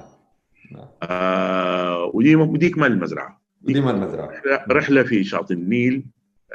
[0.72, 0.88] نعم.
[1.02, 3.40] آه ودي ودي كمان المزرعة.
[3.62, 4.30] دي ما المزرعة.
[4.70, 6.06] رحله في شاطئ النيل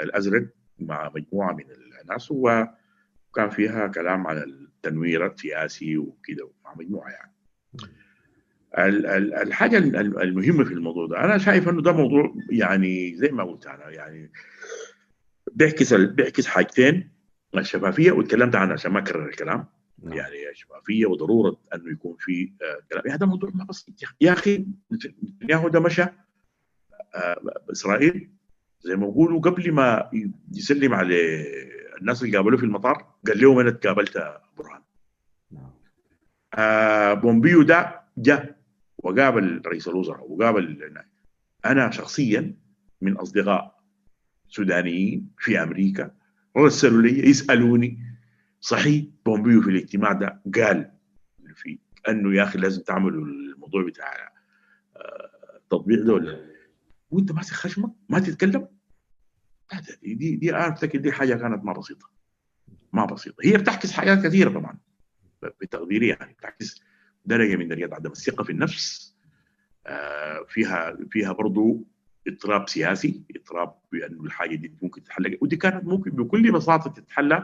[0.01, 0.47] الأزرق
[0.80, 1.63] مع مجموعة من
[2.01, 7.32] الناس وكان فيها كلام على التنوير السياسي وكده مع مجموعة يعني.
[8.78, 13.43] ال- الحاجة ال- المهمة في الموضوع ده أنا شايف إنه ده موضوع يعني زي ما
[13.43, 14.32] قلت أنا يعني
[15.54, 17.14] بيعكس بيعكس حاجتين.
[17.62, 19.65] الشفافية وتكلمت عنها عشان ما أكرر الكلام.
[20.04, 20.13] نعم.
[20.13, 23.13] يعني الشفافيه وضرورة انه يكون في آه، كلام.
[23.13, 24.65] هذا موضوع ما بسيط يا أخي
[25.24, 26.02] نتنياهو ده مشى
[27.15, 27.41] آه،
[27.72, 28.30] إسرائيل.
[28.82, 30.10] زي ما بيقولوا قبل ما
[30.54, 31.46] يسلم على
[32.02, 34.18] الناس اللي قابلوه في المطار قال لهم أنا تقابلت
[34.58, 34.82] برهان.
[35.52, 35.72] نعم.
[36.54, 38.56] آه بومبيو ده جاء
[38.98, 40.94] وقابل رئيس الوزراء وقابل
[41.65, 42.56] أنا شخصيا
[43.02, 43.80] من أصدقاء
[44.48, 46.12] سودانيين في أمريكا.
[46.58, 48.00] رسلوا لي يسالوني
[48.62, 50.91] صحيح بومبيو في الاجتماع ده قال
[51.56, 54.34] في إنه يا أخي لازم تعملوا الموضوع بتاع
[54.96, 56.46] آه، التطبيق ده ولا؟
[57.12, 58.68] وأنت ماسك خشمك ما تتكلم؟
[60.04, 62.10] دي, دي أنا أفتكر دي حاجة كانت ما بسيطة.
[62.94, 63.36] ما بسيطة.
[63.44, 64.78] هي بتعكس حاجات كثيرة طبعا.
[65.62, 66.82] بتقديري يعني بتعكس
[67.26, 69.15] درجة من درجات عدم الثقة في النفس
[69.88, 71.88] آه، فيها فيها برضو
[72.28, 77.44] اضطراب سياسي اضطراب بأنه الحاجة دي ممكن تتحل ودي كانت ممكن بكل بساطة تتحل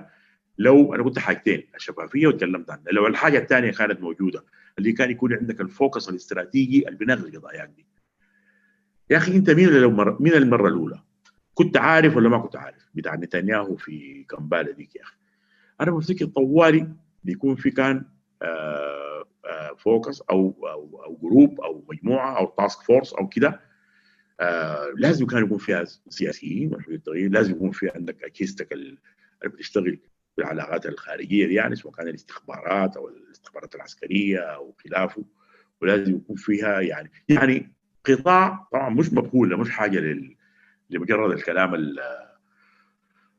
[0.57, 2.91] لو أنا قلت حاجتين الشفافية وتكلمت عنها.
[2.91, 4.43] لو الحاجة الثانية كانت موجودة
[4.77, 7.85] اللي كان يكون عندك ال focus الاستراتيجي اللي بيناقش القضايا دي.
[9.09, 10.17] يا أخي أنت مين لو.
[10.19, 10.99] مين المرة الأولى؟
[11.53, 15.15] كنت عارف ولا ما كنت عارف؟ بتاع نتنياهو في كمبالا ديك يا أخي.
[15.81, 16.87] أنا بفتكر طوالي
[17.23, 18.05] بيكون في كان
[18.41, 23.59] آه آه focus أو أو أو group أو مجموعة أو task force أو كده
[24.41, 26.71] آه لازم كان يكون فيها سياسيين
[27.07, 28.97] لازم يكون في عندك اجهزتك اللي
[29.45, 29.99] بتشتغل
[30.35, 35.25] في العلاقات الخارجية دي يعني سواء كان الاستخبارات أو الاستخبارات العسكرية أو خلافه
[35.81, 37.73] ولازم يكون فيها يعني يعني
[38.05, 40.35] قطاع طبعا مش مقبول مش حاجة لل
[40.89, 42.31] لمجرد الكلام اللي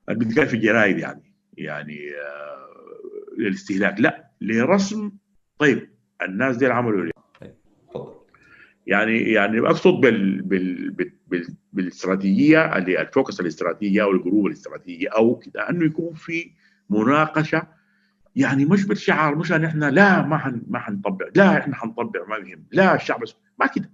[0.09, 2.69] بيتقال في الجرايد يعني يعني آه
[3.39, 5.13] للاستهلاك لا لرسم
[5.59, 5.91] طيب
[6.23, 7.12] الناس دي عملوا؟
[8.87, 14.47] يعني يعني أقصد بال بال بال بال بالاستراتيجية اللي ال focus الاستراتيجية أو ال group
[14.47, 16.51] الاستراتيجي أو كده إنه يكون في
[16.91, 17.63] مناقشة
[18.37, 22.39] يعني مش بالشعار مش إن إحنا لا ما حن ما حنطبع لا إحنا حنطبع ما
[22.39, 23.25] بهم لا الشعب
[23.61, 23.91] ما كده.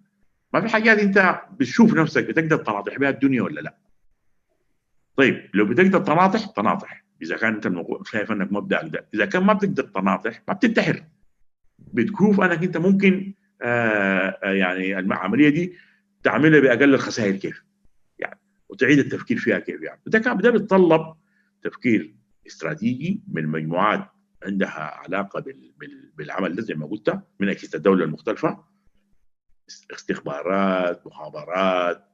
[0.55, 3.77] ما في حاجات أنت بتشوف نفسك بتقدر تناطح بها الدنيا ولا لا.
[5.17, 7.05] طيب لو بتقدر تناطح تناطح.
[7.23, 7.73] إذا كان أنت
[8.07, 11.05] شايف إنك مبدأك ده إذا كان ما بتقدر تناطح ما بتنتحر.
[11.79, 13.35] بتشوف إنك أنت ممكن
[14.43, 15.75] يعني العملية دي
[16.23, 17.65] تعملها بأقل الخسائر كيف؟
[18.19, 21.15] يعني وتعيد التفكير فيها كيف يعني؟ ده كان ده بيتطلب
[21.63, 22.15] تفكير
[22.47, 24.09] استراتيجي من مجموعات
[24.43, 28.65] عندها علاقة بال بال بالعمل زي ما قلت من اجهزه الدولة المختلفة.
[29.91, 32.05] استخبارات مخابرات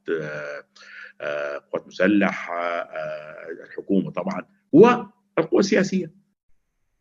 [1.73, 2.61] قوات مسلحة
[3.65, 6.11] الحكومة طبعا والقوى السياسية.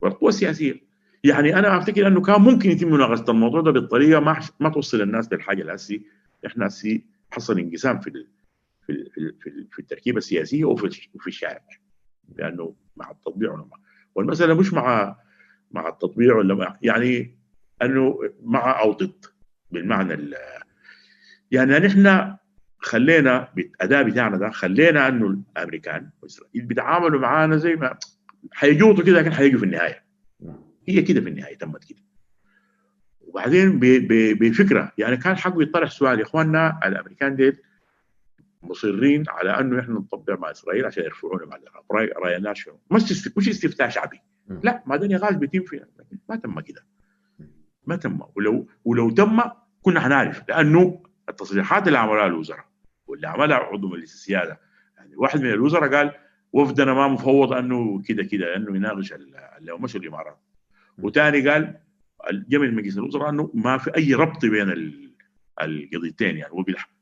[0.01, 0.92] والقوى السياسية
[1.23, 5.33] يعني أنا أفتكر أنه كان ممكن يتم مناقشة الموضوع ده بالطريقة ما ما توصل الناس
[5.33, 6.01] للحاجة الاسي
[6.45, 8.27] إحنا هسي حصل انقسام في ال
[8.86, 11.62] في ال في, ال في التركيبة السياسية وفي وفي الشارع
[12.36, 13.65] لأنه مع التطبيع ولا
[14.15, 15.15] والمسألة مش مع
[15.71, 17.38] مع التطبيع ولا مع يعني
[17.81, 19.25] أنه مع أو ضد
[19.71, 20.36] بالمعنى
[21.51, 22.36] يعني نحن
[22.77, 27.97] خلينا بالاداء بتاعنا ده خلينا أنه الأمريكان وإسرائيل بيتعاملوا معانا زي ما
[28.51, 30.03] حيجوطوا كده لكن حيجوا في النهاية.
[30.88, 32.00] هي كده في النهاية تمت كده.
[33.22, 33.80] وبعدين
[34.39, 37.58] بفكرة يعني كان حقه يطرح سؤال يا إخواننا الأمريكان ديل
[38.62, 42.80] مصرين على أنه إحنا نطبع مع إسرائيل عشان يرفعونا مع الارهاب راي راينا شنو؟
[43.38, 44.22] مش استفتاء شعبي.
[44.63, 45.86] لا ما ده نقاش بيتم فيها
[46.30, 46.86] ما تم كده.
[47.88, 48.19] ما تم.
[48.36, 49.39] ولو ولو تم
[49.82, 52.65] كنا حنعرف لأنه التصريحات اللي عملها الوزراء
[53.08, 54.60] واللي عملها عضو مجلس السيادة
[54.98, 56.12] يعني واحد من الوزراء قال
[56.54, 60.39] وفدنا ما مفوض أنه كده كده أنه يناقش اللي مش الإمارات.
[60.99, 61.79] وثاني قال
[62.32, 64.73] جمع مجلس الوزراء إنه ما في أي ربط بين
[65.62, 66.53] القضيتين يعني.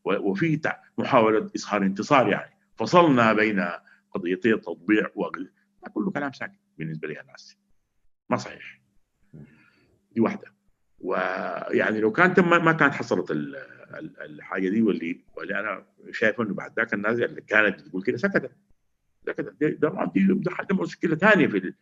[0.06, 0.60] وفي
[0.97, 2.51] محاولة اظهار انتصار يعني.
[2.75, 3.65] فصلنا بين
[4.12, 5.51] قضيتي التطبيع وغير
[5.93, 7.58] كله كلام ساكت بالنسبة لي الناس
[8.30, 8.82] ما صحيح.
[10.12, 10.54] دي واحدة.
[10.99, 13.32] ويعني لو كانت ما كانت حصلت
[14.21, 18.51] الحاجة دي واللي واللي أنا شايف إنه بعد ذاك الناس اللي كانت بتقول كده سكتت.
[19.27, 19.56] سكتت.
[19.62, 21.73] ده دي ده حاجة مشكلة ثانية في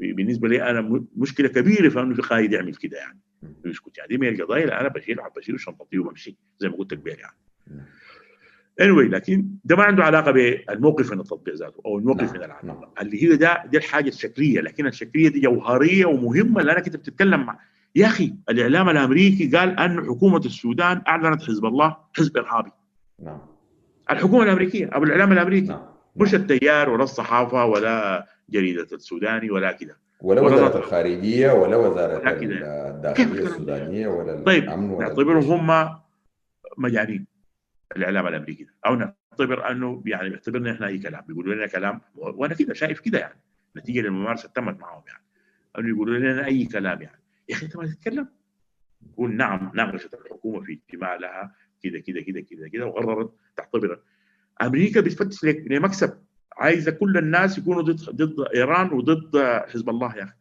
[0.00, 3.20] بالنسبة لي أنا مشكلة كبيرة في إنه في قائد يعمل كده يعني.
[3.64, 4.08] يسكت يعني.
[4.08, 7.36] دي من القضايا اللي أنا بشيل بشيل شنطتي وبمشي زي ما قلت قبل يعني.
[8.82, 13.22] anyway لكن ده ما عنده علاقة بالموقف من التطبيق ذاته أو الموقف من العلاقه اللي
[13.22, 17.58] هي ده دي الحاجة الشكلية لكن الشكلية دي جوهرية ومهمة لانك انت بتتكلم مع
[17.94, 22.70] يا أخي الإعلام الأمريكي قال أن حكومة السودان أعلنت حزب الله حزب إرهابي.
[23.22, 23.38] نعم.
[24.10, 25.66] الحكومة الأمريكية أو الإعلام الأمريكي.
[25.66, 29.96] نعم مش التيار ولا الصحافة ولا جريدة السوداني ولا كده.
[30.20, 30.78] ولا نظر.
[30.78, 31.76] الخارجية ولا
[32.16, 33.12] الكلام ده؟
[33.44, 35.70] السودانية ولا طيب الأمن ولا نعتبرهم.
[35.70, 35.98] هم
[36.78, 37.26] مجانين
[37.96, 38.74] الاعلام الأمريكي ده.
[38.86, 41.24] أو نعتبر أنه يعني بيعتبرنا إحنا أي كلام.
[41.28, 43.40] بيقولوا لنا كلام وأنا كده شايف كده يعني.
[43.76, 45.22] نتيجة للممارسة تمت معهم يعني.
[45.78, 47.20] أنه يقولوا لنا أي كلام يعني.
[47.48, 48.28] يا أخي أنت ما تتكلم؟
[49.16, 54.00] قول نعم ناقشت الحكومة في اجتماع لها كده كده كده كده كده وقررت تعتبر.
[54.62, 56.18] أمريكا بتفتش لك- لمكسب.
[56.56, 59.38] عايزة كل الناس يكونوا ضد ضد إيران وضد
[59.68, 60.32] حزب الله يا أخي.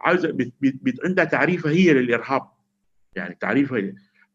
[0.00, 2.48] عايزة بت بت عندها تعريفها هي للإرهاب.
[3.16, 3.94] يعني تعريفها هي.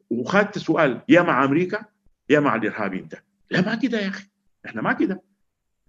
[0.10, 1.86] وخدت سؤال يا مع أمريكا
[2.30, 3.15] يا مع الارهابي أنت.
[3.51, 4.27] لا ما كده يا أخي.
[4.65, 5.21] إحنا ما كده.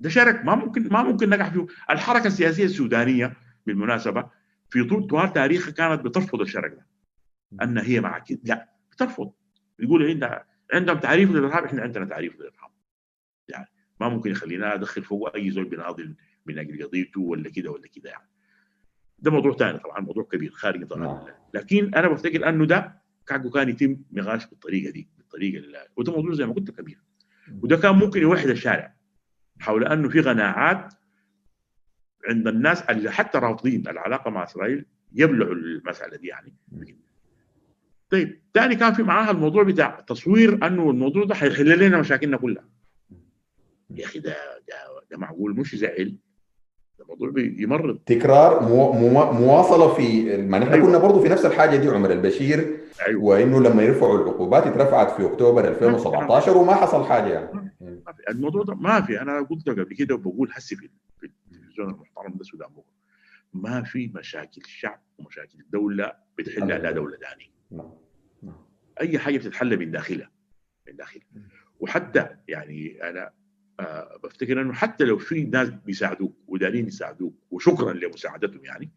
[0.01, 0.45] ده شرك.
[0.45, 1.67] ما ممكن ما ممكن نقع فيه.
[1.91, 3.37] الحركة السياسية السودانية
[3.67, 4.31] بالمناسبة
[4.71, 6.87] في طول طوال تاريخها كانت بترفض الشرك ده.
[7.62, 8.41] أن هي مع كده.
[8.45, 9.33] لا بترفض.
[9.79, 12.71] يقول عندها عندهم تعريف للإرهاب إحنا عندنا تعريف للإرهاب.
[14.01, 16.15] ما ممكن يخلينا أدخل فوق أي زول بناضل
[16.47, 18.29] من أجل قضيته ولا كده ولا كده يعني.
[19.19, 20.89] ده موضوع ثاني طبعا موضوع كبير خارج نعم.
[20.89, 26.13] طبعا لكن أنا بفتكر أنه ده كان كان يتم نقاش بالطريقة دي بالطريقة اللي وده
[26.13, 26.99] موضوع زي ما قلت كبير.
[27.63, 28.95] وده كان ممكن يوحد الشارع
[29.61, 30.95] حول أنه في قناعات
[32.29, 36.55] عند الناس اللي حتى رافضين العلاقة مع إسرائيل يبلعوا المسألة دي يعني.
[38.11, 42.65] طيب ثاني كان في معاها الموضوع بتاع تصوير أنه الموضوع ده حيحل لنا مشاكلنا كلها.
[43.90, 44.37] يا أخي ده
[44.68, 44.74] ده,
[45.11, 46.18] ده معقول مش زعل
[46.98, 50.87] ده موضوع بيمرض تكرار مو مو مواصلة في ما نحن أيوة.
[50.87, 53.24] كنا برضه في نفس الحاجة دي عمر البشير أيوة.
[53.24, 57.74] وإنه لما يرفعوا العقوبات اترفعت في أكتوبر 2017 وما حصل حاجة يعني.
[58.29, 59.20] الموضوع ده ما في.
[59.20, 60.88] أنا قلت قبل كده وبقول هسي في
[61.24, 62.68] التلفزيون المحترم ده السودان
[63.53, 67.46] ما في مشاكل شعب ومشاكل دولة بتحل على دولة ثانية.
[67.70, 67.90] نعم.
[68.42, 68.66] نعم.
[69.01, 70.31] أي حاجة بتتحل من داخلها.
[70.88, 71.24] من داخلها.
[71.81, 73.31] وحتى يعني أنا
[73.81, 78.91] آه بفتكر إنه حتى لو في ناس بيساعدوك ودارين يساعدوك وشكرا لمساعدتهم يعني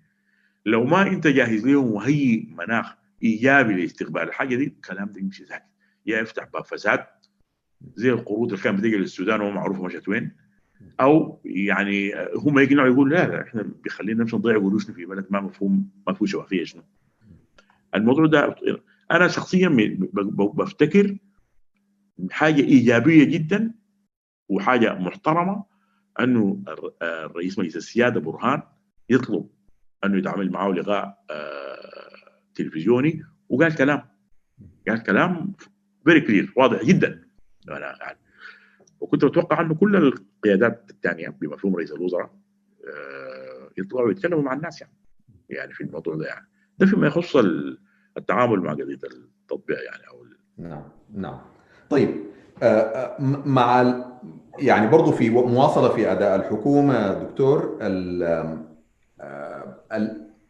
[0.66, 5.66] لو ما أنت جاهز لهم وهي مناخ إيجابي لاستقبال الحاجة دي الكلام ده يمشي ساكت.
[6.06, 7.06] يا يفتح باب فساد
[7.96, 10.32] زي القروض اللي كانت بتجي للسودان وما معروف مشت وين
[11.02, 15.42] أو يعني هم يقنعوا يقول لا لا إحنا بيخلينا نمشي نضيع قروشنا في بلد ما
[15.42, 16.84] مفهوم ما فيه شفافية شنو.
[17.96, 18.56] الموضوع ده
[19.12, 19.70] أنا شخصيا
[20.38, 21.18] بفتكر
[22.32, 23.74] حاجة إيجابية جدا
[24.52, 25.64] وحاجة محترمة
[26.20, 26.64] أنه
[27.02, 28.62] الرئيس مجلس السيادة برهان
[29.10, 29.50] يطلب
[30.06, 31.24] أنه يتعامل معه لقاء
[32.56, 34.02] تلفزيوني وقال كلام.
[34.88, 35.54] قال كلام
[36.06, 37.28] very clear واضح جدا.
[37.70, 38.18] أنا يعني
[39.00, 42.34] وكنت أتوقع أنه كل القيادات الثانية بمفهوم رئيس الوزراء
[43.78, 44.94] يطلعوا يتكلموا مع الناس يعني
[45.50, 46.48] يعني في الموضوع ده يعني.
[46.80, 47.36] ده فيما يخص
[48.18, 50.26] التعامل مع قضية التطبيع يعني أو
[50.58, 50.84] نعم
[51.14, 51.42] نعم.
[51.90, 52.24] طيب
[53.46, 53.96] مع
[54.60, 57.78] يعني برضه في مواصلة في أداء الحكومة دكتور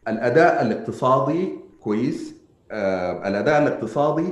[0.08, 1.50] الأداء الاقتصادي
[1.84, 2.36] كويس
[3.26, 4.30] الأداء الاقتصادي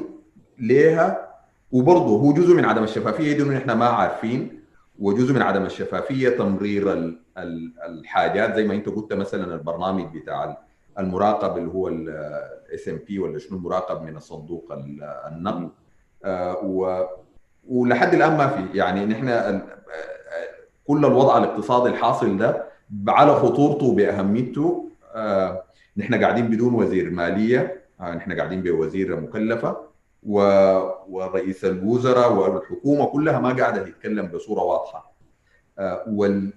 [0.59, 1.29] ليها
[1.71, 4.59] وبرضه هو جزء من عدم الشفافية دي انه إحنا ما عارفين
[4.99, 7.13] وجزء من عدم الشفافية تمرير
[7.87, 10.57] الحاجات زي ما انت قلت مثلا البرنامج بتاع
[10.99, 14.73] المراقب اللي هو ال SMP ولا شنو مراقب من الصندوق
[15.31, 15.69] النقد.
[16.25, 16.53] آه
[17.69, 19.61] ولحد الآن ما في يعني نحن
[20.87, 22.63] كل الوضع الاقتصادي الحاصل ده
[23.07, 25.63] على خطورته باهميته آه
[25.97, 29.89] نحن قاعدين بدون وزير مالية آه نحن قاعدين بوزيرة مكلفة.
[31.07, 35.11] ورئيس الوزراء والحكومة كلها ما قاعدة تتكلم بصورة واضحة
[35.79, 36.53] آه وال...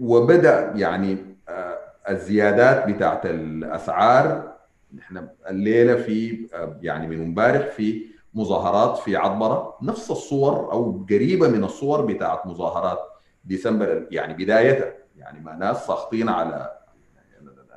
[0.00, 4.52] وبدأ يعني آه الزيادات بتاعت الأسعار
[4.94, 6.46] نحن الليلة في
[6.82, 12.98] يعني من امبارح في مظاهرات في عطبره نفس الصور أو قريبة من الصور بتاعت مظاهرات
[13.44, 14.92] ديسمبر يعني بدايتها.
[15.16, 16.78] يعني ما ناس ساخطين على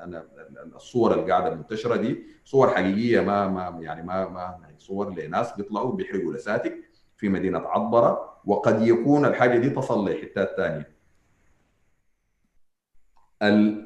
[0.04, 0.26] أنا
[0.76, 5.91] الصور اللي قاعدة منتشره دي صور حقيقية ما ما يعني ما ما صور لناس بيطلعوا
[5.91, 10.98] بيحرقوا لساتك في مدينة عطبره وقد يكون الحاجة دي تصل لحتات ثانية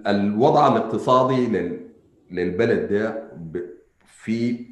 [0.08, 1.48] الوضع الاقتصادي
[2.32, 3.32] للبلد ده
[4.06, 4.66] في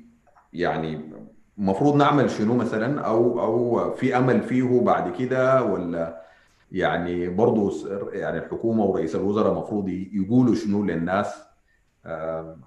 [0.54, 1.12] يعني
[1.60, 6.26] المفروض نعمل شنو مثلا أو أو في أمل فيه بعد كده ولا
[6.72, 7.74] يعني برضه
[8.14, 11.44] يعني الحكومة ورئيس الوزراء المفروض يقولوا شنو للناس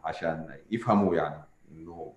[0.04, 2.14] عشان يفهموا يعني إنه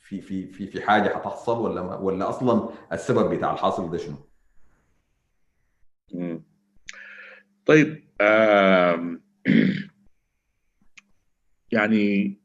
[0.00, 4.16] في في في في حاجة حتحصل ولا ولا أصلا السبب بتاع الحاصل ده شنو؟
[7.66, 8.04] طيب
[11.72, 12.38] يعني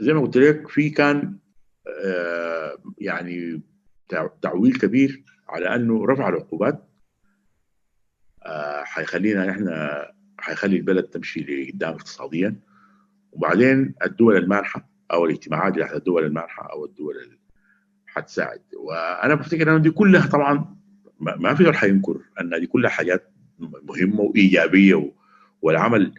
[0.00, 1.38] زي ما قلت لك في كان
[2.98, 3.62] يعني
[4.42, 6.88] تعويل كبير على أنه رفع العقوبات
[8.84, 9.90] حيخلينا نحن
[10.38, 12.56] حيخلي البلد تمشي لقدام اقتصاديا.
[13.32, 17.38] وبعدين الدول المانحه أو الاجتماعات اللي الدول المانحه أو الدول
[18.06, 18.62] حتساعد.
[18.76, 20.76] وأنا بفتكر أنه دي كلها طبعا
[21.20, 25.12] ما في دول حينكر أن دي كلها حاجات مهمة وإيجابية
[25.62, 26.14] والعمل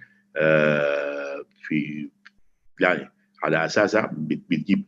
[1.62, 2.10] في
[2.80, 3.12] يعني
[3.44, 4.84] على أساسها بتجيب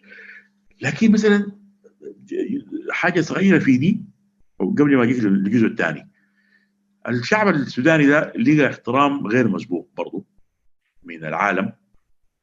[0.81, 1.51] لكن مثلا
[2.91, 4.01] حاجة صغيرة في دي
[4.59, 6.09] قبل ما أجيك للجزء الثاني.
[7.07, 10.25] الشعب السوداني ده لقى احترام غير مسبوق برضه
[11.03, 11.73] من العالم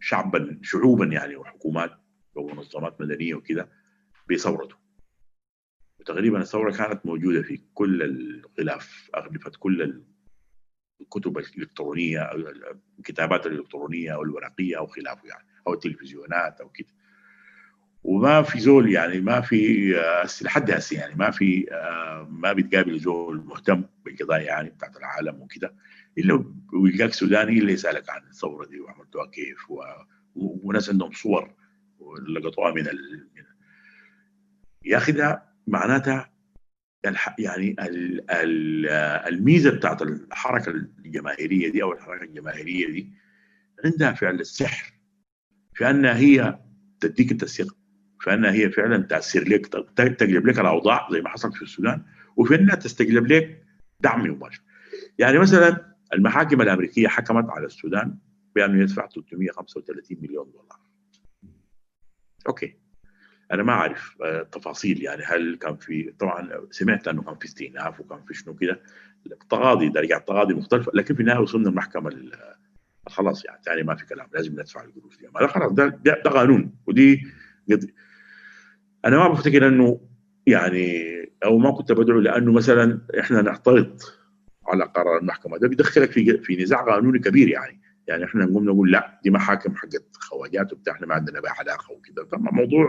[0.00, 1.90] شعبا شعوبا يعني وحكومات
[2.34, 3.68] ومنظمات مدنية وكده
[4.30, 4.76] بثورته.
[6.00, 10.02] وتقريبا الثورة كانت موجودة في كل الغلاف أغلفت كل
[11.00, 12.30] الكتب الإلكترونية
[12.98, 16.88] الكتابات الإلكترونية أو الورقية أو خلافه يعني أو التلفزيونات أو كده.
[18.08, 19.90] وما في زول يعني ما في
[20.42, 21.66] لحد هسه يعني ما في
[22.28, 25.74] ما بتقابل زول مهتم بالقضايا يعني بتاعت العالم وكده.
[26.18, 29.82] إلا ويلقاك سوداني اللي يسألك عن الثورة دي وعملتوها كيف و...
[30.34, 31.54] وناس عندهم صور
[32.28, 33.28] لقطوها من ال...
[34.84, 36.32] يا أخي ده معناتها
[37.38, 37.76] يعني
[39.28, 43.12] الميزة بتاعت الحركة الجماهيرية دي أو الحركة الجماهيرية دي
[43.84, 44.92] عندها فعل السحر
[45.74, 46.58] في أنها هي
[47.00, 47.75] تديك انت الثقه
[48.26, 49.66] في انها هي فعلا تاثر لك
[49.96, 52.02] تقلب لك الأوضاع زي ما حصل في السودان
[52.36, 53.64] وفي أنها تستجلب لك
[54.00, 54.62] دعم مباشر.
[55.18, 58.18] يعني مثلا المحاكم الأمريكية حكمت على السودان
[58.54, 60.80] بأنه يدفع 335 مليون دولار.
[62.48, 62.76] أوكي.
[63.52, 64.16] أنا ما أعرف
[64.52, 68.80] تفاصيل يعني هل كان في طبعا سمعت أنه كان في استئناف وكان في شنو كده
[69.50, 72.30] تقاضي درجات تقاضي مختلفة لكن في النهاية وصلنا المحكمة
[73.06, 75.28] خلاص يعني ثاني ما في كلام لازم ندفع القروش دي.
[75.48, 77.22] خلاص ده, ده, ده قانون ودي.
[79.06, 80.00] أنا ما بفتكر إنه
[80.46, 81.02] يعني
[81.44, 84.00] أو ما كنت بدعو لأنه مثلا إحنا نعترض
[84.66, 85.58] على قرار المحكمة.
[85.58, 87.80] ده بيدخلك في في نزاع قانوني كبير يعني.
[88.06, 91.92] يعني إحنا نقوم نقول لا دي محاكم حقت خواجات وبتاع إحنا ما عندنا بها علاقة
[91.92, 92.88] وكذا طبعا موضوع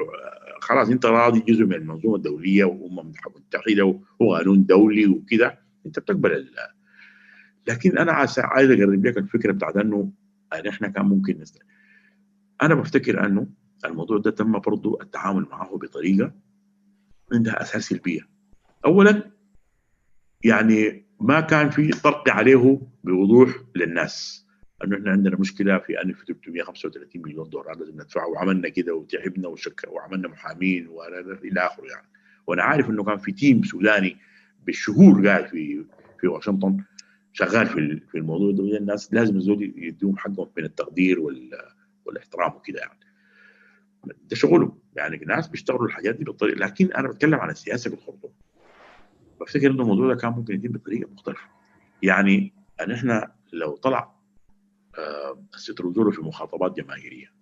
[0.62, 6.50] خلاص أنت راضي جزء من المنظومة الدولية وأمم متحدة وقانون دولي وكذا أنت بتقبل
[7.68, 10.12] لكن أنا عايز اقرب لك الفكرة بتاعت إنه
[10.70, 11.64] إحنا كان ممكن نستطيع.
[12.62, 13.48] أنا بفتكر إنه
[13.86, 16.32] الموضوع ده تم برضه التعامل معه بطريقة
[17.34, 18.22] عندها اثار سلبية.
[18.86, 19.32] اولا
[20.44, 24.48] يعني ما كان في طرق عليه بوضوح للناس.
[24.84, 30.28] أنه إحنا عندنا مشكلة في 1335 مليون دولار لازم ندفعه وعملنا كده وتعبنا وشك وعملنا
[30.28, 32.08] محامين وإلى آخره يعني.
[32.48, 34.18] وأنا عارف إنه كان في تيم سوداني
[34.66, 35.86] بالشهور قاعد في
[36.20, 36.78] في واشنطن
[37.34, 38.78] شغال في في الموضوع ده.
[38.78, 41.20] الناس لازم الزول يديهم حقهم من التقدير
[42.06, 43.00] والاحترام وكده يعني.
[44.06, 44.80] ده شغلهم.
[44.96, 48.32] يعني الناس بيشتغلوا الحاجات دي بالطريقة لكن أنا بتكلم عن السياسة في الخرطوم
[49.42, 51.48] بفتكر إنه الموضوع ده كان ممكن يتم بطريقة مختلفة.
[52.04, 54.16] يعني إن إحنا لو طلع
[55.54, 57.34] الست رجوله في مخاطبات جماهيرية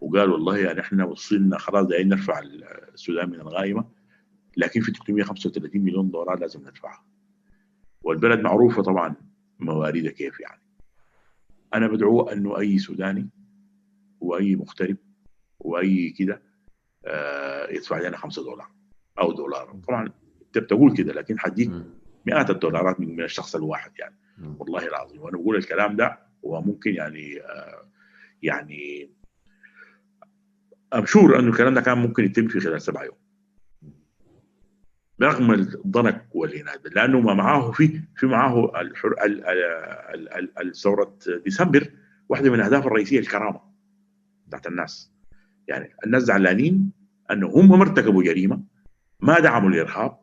[0.00, 2.40] وقال والله يعني إحنا وصلنا خلاص دايرين نرفع
[2.94, 3.84] السودان من الغائمة
[4.56, 7.04] لكن في 335 مليون دولار لازم ندفعها.
[8.02, 9.14] والبلد معروفة طبعا
[9.58, 10.62] مواردها كيف يعني.
[11.74, 13.30] أنا بدعو إنه أي سوداني
[14.20, 14.96] وأي مغترب
[15.60, 16.42] واي كده
[17.06, 18.70] آه يدفع لنا 5 دولار
[19.18, 19.80] أو دولار.
[19.88, 20.12] طبعا
[20.46, 21.70] انت بتقول كده لكن حديك
[22.26, 24.16] مئات الدولارات من الشخص الواحد يعني.
[24.58, 25.20] والله العظيم.
[25.20, 27.90] وأنا بقول الكلام ده وممكن يعني آه
[28.42, 29.10] يعني
[30.94, 33.16] امشور إنه الكلام ده كان ممكن يتم في خلال سبعة يوم.
[35.22, 39.14] رغم الضنك والعناد لأنه ما معاه في في معاه الحر
[40.60, 41.90] الثوره ديسمبر
[42.28, 43.60] واحدة من الاهداف الرئيسية الكرامة
[44.46, 45.12] بتاعت الناس.
[45.68, 46.92] يعني الناس زعلانين
[47.30, 48.62] أنه هم ارتكبوا جريمة
[49.20, 50.18] ما دعموا الإرهاب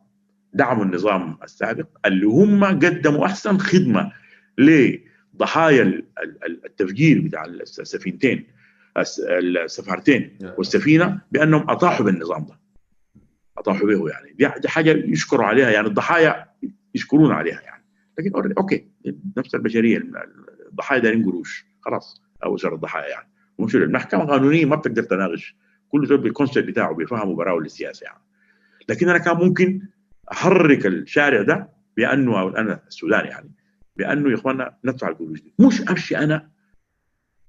[0.54, 4.12] دعموا النظام السابق اللي هم قدموا أحسن خدمة
[4.58, 6.02] لضحايا
[6.66, 8.46] التفجير بتاع السفينتين
[8.96, 12.58] السفارتين والسفينة بأنهم أطاحوا بالنظام ده.
[13.58, 14.32] أطاحوا به يعني.
[14.32, 16.46] دي, دي حاجة يشكروا عليها يعني الضحايا
[16.94, 17.84] يشكرون عليها يعني.
[18.18, 18.88] لكن okay
[19.36, 20.02] نفس البشرية
[20.70, 23.28] الضحايا دارين قروش خلاص أو شر الضحايا يعني.
[23.58, 25.56] ومش المحكمة القانونيه ما بتقدر تناقش.
[25.88, 28.22] كل زول بال concept بتاعه بيفهموا براءه للسياسة يعني.
[28.88, 29.80] لكن أنا كان ممكن
[30.32, 33.50] أحرك الشارع ده بأنه أو أنا السوداني يعني
[33.96, 35.54] بأنه يا اخوانا ندفع القروش دي.
[35.58, 36.50] مش أمشي أنا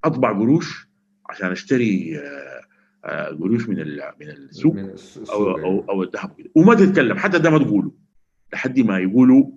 [0.03, 0.87] أطبع قروش
[1.29, 2.21] عشان أشتري
[3.39, 3.75] قروش من
[4.19, 4.75] من السوق
[5.29, 7.17] أو أو أو الذهب كده وما تتكلم.
[7.17, 7.91] حتى ده ما تقوله.
[8.53, 9.51] لحد ما يقولوا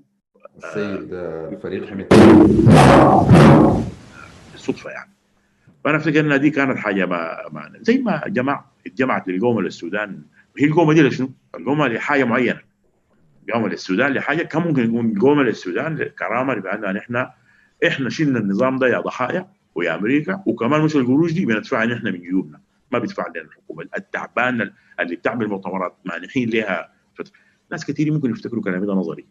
[0.56, 1.14] السيد
[1.52, 2.06] الفريق حميد.
[4.54, 5.11] الصدفه يعني.
[5.84, 10.22] فانا افتكر ان دي كانت حاجة ما, ما زي ما جماعة اتجمعت القومه للسودان
[10.58, 12.60] هي القومه دي لشنو؟ القومه لحاجة معينة.
[13.52, 17.34] قومه للسودان لحاجة كان ممكن يكون قومه للسودان للكرامه بان إحنا
[17.86, 22.20] إحنا شلنا النظام ده يا ضحايا ويا أمريكا وكمان مش القروش دي بندفعها نحن من
[22.20, 22.60] جيوبنا.
[22.92, 23.86] ما بيدفع لنا الحكومة.
[23.96, 27.32] التعبان اللي بتعمل مؤتمرات مانحين لها فترة.
[27.70, 29.26] ناس كثير ممكن يفتكروا كلامي ده نظري.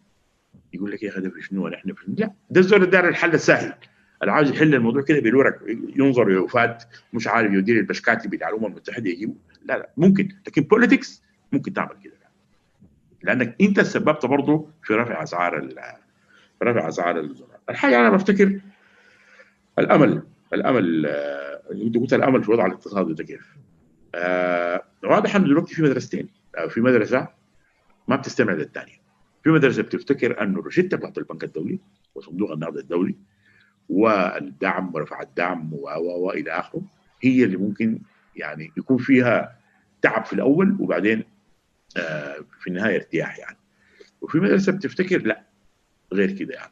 [0.73, 3.73] يقول لك يا أخي ده شنو؟ نحن لا ده الزول الدار الحل السهل
[4.21, 5.59] اللي عاوز يحل الموضوع كده بالورق
[5.95, 9.33] ينظر ويفات مش عارف يدير البشكاتي بتاع الامم المتحدة يجيبه.
[9.65, 12.13] لا لا ممكن لكن بوليتكس ممكن تعمل كده.
[13.23, 15.61] لأنك أنت سببت برضه في رفع أسعار
[16.59, 17.29] في رفع أسعار
[17.69, 18.59] الحاجة أنا بفتكر
[19.79, 21.05] الأمل الأمل
[21.71, 23.55] انت قلت الأمل في الوضع الاقتصادي ده كيف؟
[24.15, 26.29] آه واضح انه دلوقتي في مدرستين
[26.69, 27.27] في مدرسة
[28.07, 29.01] ما بتستمع للثانيه
[29.43, 31.79] في مدرسة بتفتكر انه الروشتة بتاعت البنك الدولي
[32.15, 33.15] وصندوق النقد الدولي
[33.91, 36.81] والدعم ورفع الدعم و والى آخره
[37.21, 37.99] هي اللي ممكن
[38.35, 39.57] يعني يكون فيها
[40.01, 41.23] تعب في الأول وبعدين
[41.97, 43.57] آه في النهاية ارتياح يعني.
[44.21, 45.43] وفي مدرسة بتفتكر لا
[46.13, 46.71] غير كده يعني.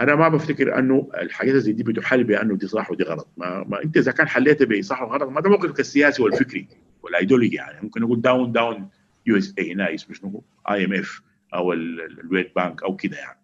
[0.00, 3.28] أنا ما بفتكر أنه الحاجات زي دي بتحل بأنه دي صح ودي غلط.
[3.36, 6.68] ما, ما أنت إذا كان حليتها بصح وغلط ما ده موقفك السياسي والفكري
[7.02, 7.78] والايديولوجي يعني.
[7.82, 8.88] ممكن نقول down down
[9.26, 11.22] USA هنا اسمه شنو IMF
[11.54, 13.38] أو ال World Bank أو كده يعني.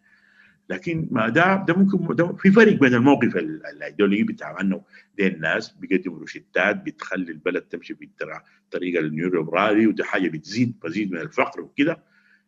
[0.70, 4.82] لكن ما ده ده ممكن ده في فرق بين الموقف الايديولوجي بتاع إنه
[5.18, 11.60] دي الناس بيقدموا روشتات بتخلي البلد تمشي بالطريقة النيوليبرالي ودي حاجة بتزيد مزيد من الفقر
[11.60, 12.02] وكده.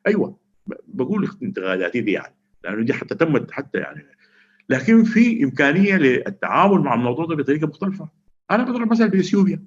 [0.06, 0.38] أيوه
[0.86, 4.06] بقول انتقاداتي دي يعني لأنه دي حتى تمت حتى يعني.
[4.68, 8.08] لكن في إمكانية للتعامل مع الموضوع ده بطريقة مختلفة.
[8.50, 9.62] أنا بضرب مثلا في إثيوبيا.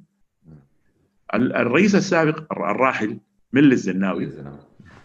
[1.34, 3.18] الرئيس السابق الراحل
[3.53, 4.32] مل الزناوي.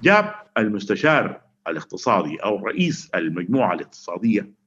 [0.02, 4.60] جاب المستشار الاقتصادي أو رئيس المجموعة الاقتصادية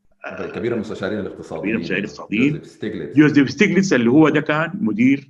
[0.55, 1.75] كبير المستشارين الاقتصاديين.
[1.75, 3.13] كبير المستشارين الاقتصاديين.
[3.13, 5.29] جوزيف ستيغلتس اللي هو ده كان مدير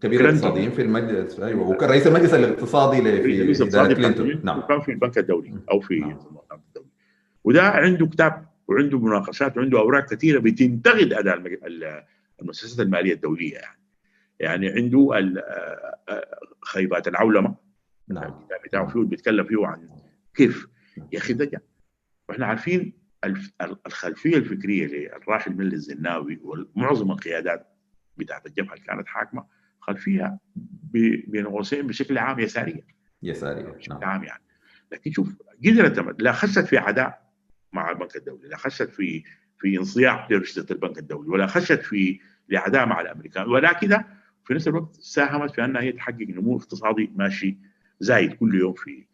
[0.00, 4.40] كبير الاقتصاديين في المجلس أيوه وكان رئيس المجلس الاقتصادي في إدارة كلينتون.
[4.44, 4.58] نعم.
[4.58, 6.18] وكان في البنك الدولي أو في نعم.
[6.52, 6.88] الدولي
[7.44, 11.42] وده عنده كتاب وعنده مناقشات وعنده أوراق كثيرة بتنتقد أداء
[12.40, 13.78] المؤسسات المالية الدولية يعني.
[14.40, 15.32] يعني عنده
[16.60, 17.54] خيبات العولمة
[18.08, 18.24] نعم.
[18.24, 19.88] الكتاب بتاعه فيه بيتكلم فيه عن
[20.34, 20.66] كيف.
[21.12, 21.62] يا أخي ده
[22.28, 22.92] وإحنا عارفين
[23.86, 27.68] الخلفية الفكرية للراحل مل الزناوي ومعظم القيادات
[28.16, 29.46] بتاعت الجبهة اللي كانت حاكمة
[29.80, 30.38] خلفية
[31.28, 32.86] بين قوسين بشكل عام يسارية.
[33.22, 33.64] يسارية.
[33.64, 34.04] بشكل نعم.
[34.04, 34.42] عام يعني.
[34.92, 35.36] لكن شوف
[35.66, 37.32] قدرت لا خشت في عداء
[37.72, 39.24] مع البنك الدولي لا خشت في
[39.58, 43.48] في انصياع لروشتة البنك الدولي ولا خشت في لعداء مع الأمريكان.
[43.48, 44.06] ولا كده
[44.44, 47.58] في نفس الوقت ساهمت في أنها هي تحقق نمو اقتصادي ماشي
[48.00, 49.06] زايد كل يوم في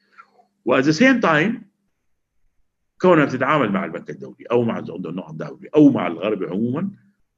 [0.65, 1.71] و at the same time
[3.01, 6.91] كونها بتتعامل مع البنك الدولي أو مع النقد الدولي أو مع الغرب عموما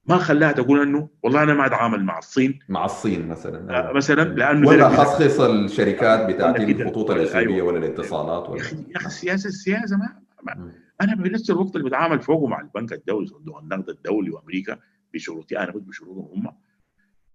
[0.07, 2.59] ما خلاها تقول إنه والله أنا ما أتعامل مع الصين.
[2.69, 3.89] مع الصين مثلا.
[3.89, 7.67] آه مثلا لأنه ولا خصخص الشركات بتاعت الخطوط الاثيوبيه أيوة.
[7.67, 10.09] ولا الاتصالات ولا يا أخي يا أخي السياسة السياسة ما,
[10.43, 14.79] ما أنا بنفس الوقت اللي بتعامل فوقه مع البنك الدولي صندوق النقد الدولي وأمريكا
[15.15, 16.53] بشروطي أنا مش بشروطهم هم.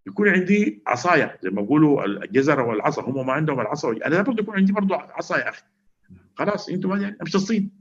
[0.07, 4.55] يكون عندي عصاية زي ما بيقولوا الجزره والعصا هم ما عندهم العصا أنا برضه يكون
[4.55, 5.63] عندي برضه عصا يا أخي.
[6.35, 7.71] خلاص أنتم ما امشي الصين.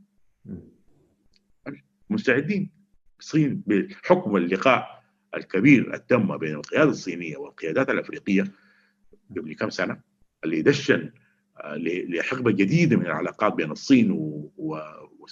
[2.11, 2.71] مستعدين.
[3.21, 5.03] الصين بحكم اللقاء
[5.35, 8.45] الكبير التم بين القيادة الصينية والقيادات الأفريقية
[9.37, 10.01] قبل كم سنة
[10.45, 11.11] اللي دشن
[12.09, 14.11] لحقبة جديدة من العلاقات بين الصين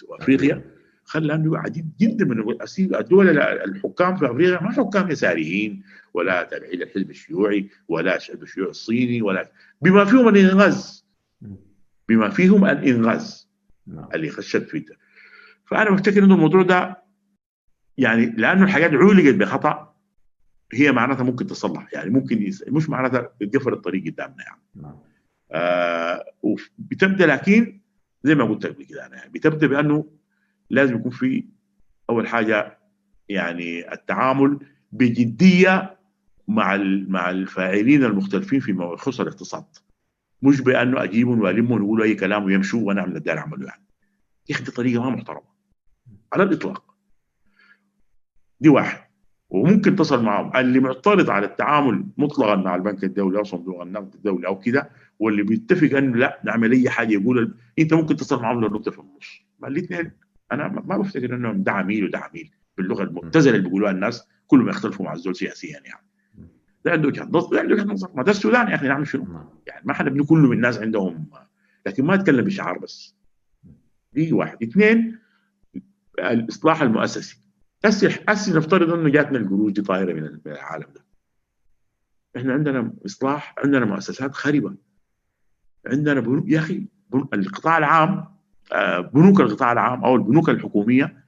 [0.05, 0.65] وأفريقيا.
[1.05, 5.83] خلى أنه عديد جدا من الدول الحكام في أفريقيا ما حكام يساريين
[6.15, 9.51] ولا تابعين للحزب الشيوعي ولا الحزب الشيوعي الصيني ولا
[9.83, 11.05] بما فيهم الإنغاز.
[12.09, 13.49] بما فيهم الإنغاز
[14.15, 14.85] اللي خشت فيه
[15.65, 17.03] فأنا بفتكر إنه الموضوع ده
[17.99, 19.95] يعني لأنه الحاجات علقت بخطأ
[20.73, 22.65] هي معناتها ممكن تصلح يعني ممكن يس...
[22.69, 24.63] مش معناتها تقفل الطريق قدامنا يعني.
[24.75, 24.97] نعم.
[25.53, 26.25] آه
[26.79, 27.81] بتبدأ لكن
[28.23, 30.07] زي ما قلت قبل كده يعني بتبدأ بأنه
[30.75, 31.45] لازم يكون في
[32.11, 32.79] أول حاجة
[33.29, 34.59] يعني التعامل
[34.93, 35.97] بجدية
[36.49, 36.77] مع
[37.09, 39.65] مع الفاعلين المختلفين فيما يخص الاقتصاد.
[40.43, 43.83] مش بأنه أجيبهم وألمهم ويقولوا أي كلام ويمشوا وأنا أعمل اللي أعمله يعني.
[44.49, 45.55] يا أخي طريقة ما محترمة.
[46.33, 46.95] على الإطلاق.
[48.61, 49.05] دي واحد.
[49.51, 50.57] وممكن تصل معهم.
[50.57, 55.43] اللي معترض على التعامل مطلقا مع البنك الدولي أو صندوق النقد الدولي أو كده واللي
[55.43, 59.41] بيتفق إنه لا نعمل أي حاجة يقول أنت ممكن تصل معهم للنقطة في النص.
[59.59, 60.11] ما الاثنين.
[60.53, 65.07] أنا ما بفتكر إنهم ده عميل وده عميل باللغة المبتذله اللي بيقولوها الناس كلهم يختلفوا
[65.07, 66.07] مع الزول سياسيا يعني.
[66.85, 69.51] ده عنده وجهه نظر ده عنده وجهه نظر ما ده السودان يا أخي نعمل شنو؟
[69.67, 71.27] يعني ما حدا بنقول الناس عندهم
[71.87, 73.15] لكن ما أتكلم بشعار بس.
[74.13, 74.63] دي واحد.
[74.63, 75.19] اثنين
[76.19, 77.37] الإصلاح المؤسسي.
[77.85, 81.05] هسه هسه نفترض إنه جاتنا القروش دي طايرة من العالم ده.
[82.37, 84.75] إحنا عندنا إصلاح عندنا مؤسسات خربه
[85.87, 88.25] عندنا بنوك يا أخي القطاع العام
[89.15, 91.25] بنوك القطاع العام أو البنوك الحكومية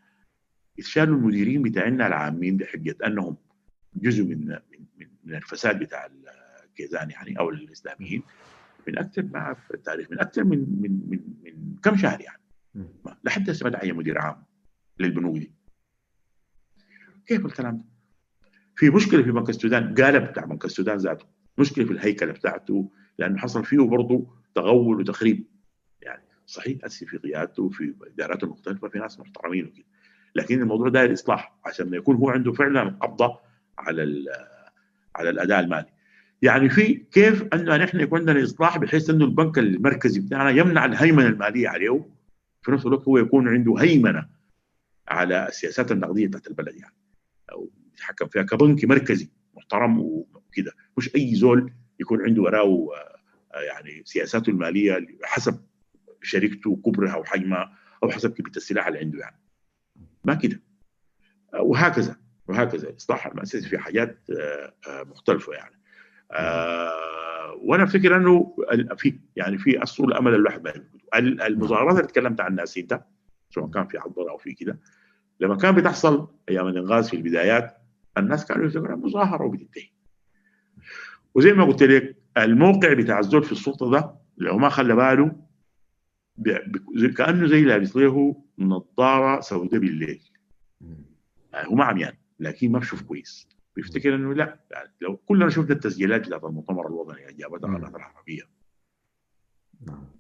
[0.79, 3.37] يتشالوا المديرين بتاعنا العامين بحجة أنهم
[3.95, 6.09] جزء من من, من الفساد بتاع
[6.65, 8.23] الكيزان يعني أو الإسلاميين
[8.89, 12.43] من أكثر ما في التاريخ من أكثر من من من, من كم شهر يعني.
[13.25, 14.43] لحد هسه ما دعي مدير عام
[14.99, 15.53] للبنوك دي.
[17.27, 17.85] كيف الكلام ده؟
[18.77, 21.27] في مشكلة في بنك السودان قالب بتاع بنك السودان ذاته
[21.59, 25.47] مشكلة في الهيكلة بتاعته لأنه حصل فيه برضه تغول وتخريب.
[26.47, 29.85] صحيح هسه في قيادته وفي إداراته المختلفة في ناس محترمين وكده.
[30.35, 33.39] لكن الموضوع داير اصلاح عشان يكون هو عنده فعلا قبضة
[33.79, 34.25] على
[35.17, 35.87] على الأداء المالي.
[36.43, 41.27] يعني في كيف انه نحن يكون عندنا إصلاح بحيث انه البنك المركزي بتاعنا يمنع الهيمنة
[41.27, 42.07] المالية عليه
[42.63, 44.29] في نفس الوقت هو يكون عنده هيمنة
[45.09, 46.95] على السياسات النقدية بتاعت البلد يعني.
[47.53, 50.73] أو يتحكم فيها كبنك مركزي محترم وكده.
[50.99, 52.89] مش أي زول يكون عنده وراه
[53.55, 55.61] يعني سياساته المالية حسب
[56.27, 57.73] شركته وكبرها وحجمها
[58.03, 59.41] أو حسب كميه السلاح اللي عنده يعني.
[60.25, 60.63] ما كده.
[61.61, 62.17] وهكذا
[62.49, 62.89] وهكذا.
[62.91, 64.19] الاصلاح المؤسسي في حاجات
[64.89, 65.81] مختلفة يعني.
[66.33, 68.57] آه وأنا أفتكر أنه
[68.97, 70.73] في يعني في اصل الأمل الواحد ما
[71.47, 73.05] المظاهرات اللي تكلمت عنها سيتا
[73.51, 74.81] سواء كان في حضره أو في كده
[75.41, 77.77] لما كان بتحصل أيام الإنغاز في البدايات
[78.19, 79.89] الناس كانوا يفتكروا مظاهرة وبتنتهي.
[81.35, 85.46] وزي ما قلت لك الموقع بتاع الزول في السلطة ده لو ما خلى باله
[87.17, 90.23] كأنه زي لابس له نظاره سوداء بالليل.
[91.55, 93.49] هو ما عميان لكن ما بشوف كويس.
[93.77, 98.43] بيفتكر إنه لا يعني لو كلنا شفنا التسجيلات بتاعت المؤتمر الوطني اللي جابتها القناه العربيه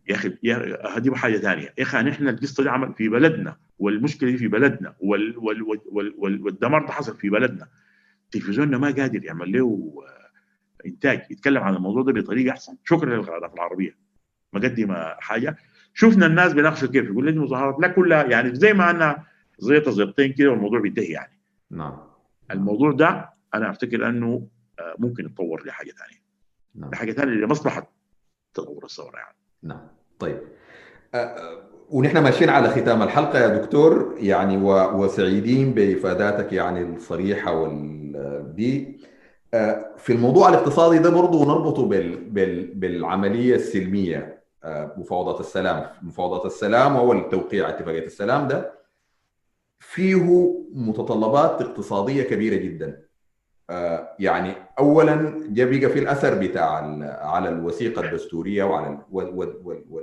[0.08, 1.74] يا أخي يا هذه حاجة ثانية.
[1.78, 5.80] يا أخي نحن القصة دي عمل في بلدنا والمشكلة دي في بلدنا وال وال وال
[6.18, 7.68] وال والدمار ده حصل في بلدنا.
[8.30, 9.92] تلفزيوننا ما قادر يعمل له
[10.86, 11.22] إنتاج.
[11.30, 12.76] يتكلم عن الموضوع ده بطريقة أحسن.
[12.84, 13.96] شكرا للقناه العربية.
[14.52, 15.56] مقدم حاجة.
[15.98, 19.22] شفنا الناس بيناقشوا كيف يقول لك مظاهرات لا كلها يعني زي ما أنا
[19.58, 21.38] زيطة زيطتين كده والموضوع بينتهي يعني.
[21.70, 21.96] نعم.
[22.50, 24.46] الموضوع ده أنا أفتكر أنه
[24.98, 26.22] ممكن يتطور لحاجة ثانية
[26.74, 26.90] نعم.
[26.90, 27.90] لحاجة ثانية لمصلحه
[28.54, 29.36] تطور الثورة يعني.
[29.62, 29.88] نعم.
[30.18, 30.40] طيب.
[31.14, 38.98] أه ونحن ماشيين على ختام الحلقة يا دكتور يعني وسعيدين بإفاداتك يعني الصريحة والدي.
[39.96, 44.35] في الموضوع الاقتصادي ده برضه نربطه بال بال بالعملية السلمية.
[44.96, 45.90] مفاوضات السلام.
[46.02, 48.72] مفاوضات السلام أو التوقيع اتفاقية السلام ده.
[49.78, 50.14] فيه
[50.72, 53.02] متطلبات اقتصادية كبيرة جدا.
[54.18, 55.14] يعني اولا
[55.48, 56.70] بقى في الأثر بتاع
[57.26, 59.42] على الوثيقة الدستورية وعلى و و
[59.90, 60.00] و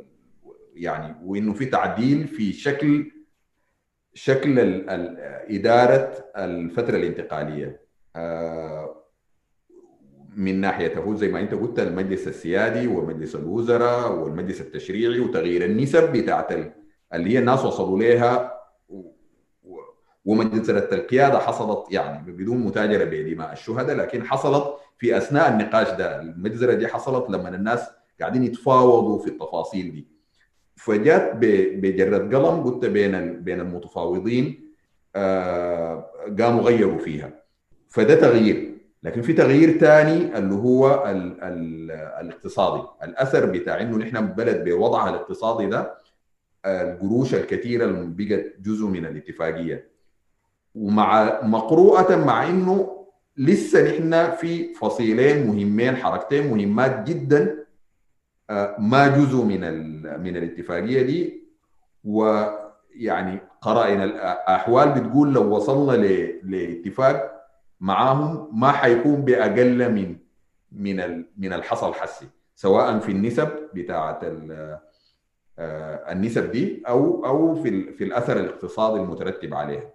[0.74, 3.12] يعني وإنه في تعديل في شكل
[4.14, 4.60] شكل
[5.50, 7.82] إدارة الفترة الانتقالية.
[10.36, 16.52] من ناحيته زي ما أنت قلت المجلس السيادي ومجلس الوزراء والمجلس التشريعي وتغيير النسب بتاعت
[17.14, 18.54] اللي هي الناس وصلوا لها
[20.26, 26.22] ومجلسة القيادة حصلت يعني بدون متاجرة بدماء الشهداء لكن حصلت في أثناء النقاش ده.
[26.22, 30.08] المجزرة دي حصلت لما الناس قاعدين يتفاوضوا في التفاصيل دي.
[30.76, 31.32] فجأت
[31.76, 34.70] بجرة قلم قلت بين بين المتفاوضين
[35.16, 36.06] آه
[36.40, 37.44] قاموا غيروا فيها.
[37.90, 38.73] فده تغيير.
[39.04, 42.84] لكن في تغيير ثاني اللي هو ال ال الاقتصادي.
[43.04, 45.94] الأثر بتاع إنه نحن بلد بوضعها الاقتصادي ده
[46.66, 49.88] القروش الكثيرة اللي بقت جزء من الاتفاقية.
[50.76, 53.06] ومع مقروءة مع إنه
[53.38, 57.66] لسه نحن في فصيلين مهمين حركتين مهمات جدا
[58.80, 59.62] ما جزء من
[60.24, 61.44] من الاتفاقية دي.
[62.04, 65.92] ويعني قرائن الأحوال بتقول لو وصلنا
[66.44, 67.33] لاتفاق
[67.84, 70.18] معاهم ما حيكون بأقل من
[70.72, 74.20] من من الحصل حسي سواء في النسب بتاعه
[76.12, 79.94] النسب دي أو أو في في الأثر الاقتصادي المترتب عليها.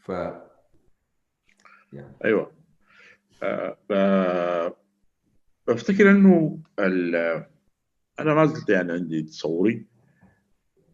[0.00, 0.08] ف
[1.92, 2.16] يعني.
[2.24, 2.52] أيوه.
[3.42, 4.76] أه
[5.68, 6.58] بفتكر إنه
[8.20, 9.86] أنا ما زلت يعني عندي تصوري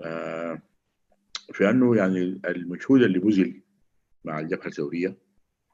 [0.02, 0.62] أه
[1.52, 3.62] في أنه يعني المجهود اللي بذل
[4.28, 5.16] مع الجبهة الثوريه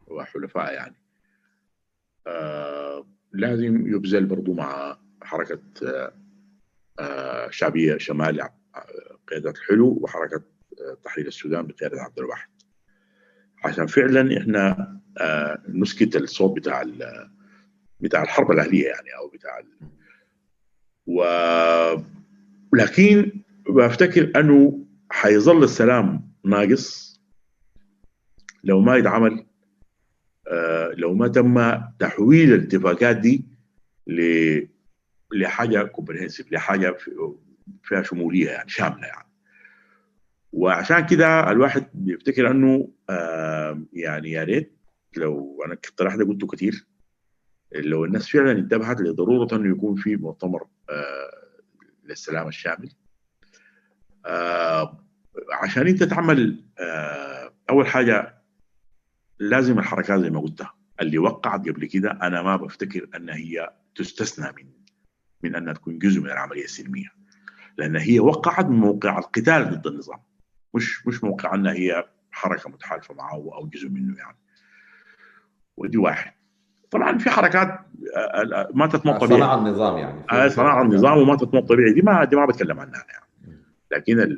[0.06, 0.96] وحلفائها يعني.
[2.26, 5.60] أه لازم يبذل برضو مع حركة
[6.98, 8.48] أه شعبية شمال
[9.28, 10.42] قياده الحلو وحركة
[11.04, 12.48] تحرير السودان بقيادة عبد الواحد.
[13.64, 16.84] عشان فعلا إحنا آه نسكت الصوت بتاع
[18.00, 19.66] بتاع الحرب الأهلية يعني أو بتاع ال...
[21.06, 21.24] و
[22.72, 23.32] لكن
[23.68, 27.13] بفتكر أنه حيظل السلام ناقص
[28.64, 29.46] لو ما يتعمل
[30.48, 33.44] آه لو ما تم تحويل الاتفاقات دي
[34.06, 34.22] ل
[35.32, 36.96] لحاجة كومبريهنسيف لحاجة
[37.82, 39.28] فيها شمولية يعني شاملة يعني.
[40.52, 42.88] وعشان كده الواحد بيفتكر إنه
[43.92, 44.72] يعني يا ريت
[45.16, 46.86] لو أنا اقتراح ده قلته كثير
[47.74, 51.30] لو الناس فعلا انتبهت لضرورة إنه يكون في مؤتمر آه
[52.04, 52.92] للسلام الشامل.
[54.26, 55.04] آه
[55.52, 56.64] عشان أنت تعمل
[57.70, 58.43] أول حاجة
[59.50, 60.66] لازم الحركات زي ما قلت
[61.00, 64.66] اللي وقعت قبل كده أنا ما بفتكر أن هي تستثنى من
[65.42, 67.08] من أنها تكون جزء من العملية السلمية.
[67.78, 70.18] لأن هي وقعت من موقع القتال ضد النظام.
[70.74, 74.36] مش مش موقع انها هي حركة متحالفة معه أو جزء منه يعني.
[75.76, 76.32] ودي واحد.
[76.90, 77.80] طبعا في حركات
[78.74, 80.50] ما تتمط طبيعي صناع النظام يعني.
[80.50, 83.60] صناع النظام وما تتمط طبيعي دي ما دي ما بتكلم عنها يعني.
[83.92, 84.36] لكن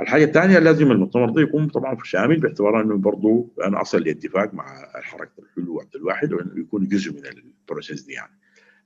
[0.00, 4.54] الحاجة الثانية لازم المؤتمر ده يكون طبعا في شامل باعتبار إنه برضه أنا أصل لاتفاق
[4.54, 4.64] مع
[5.02, 8.32] حركه الحلو وعبد الواحد وإنه يكون جزء من البروسيس دي يعني.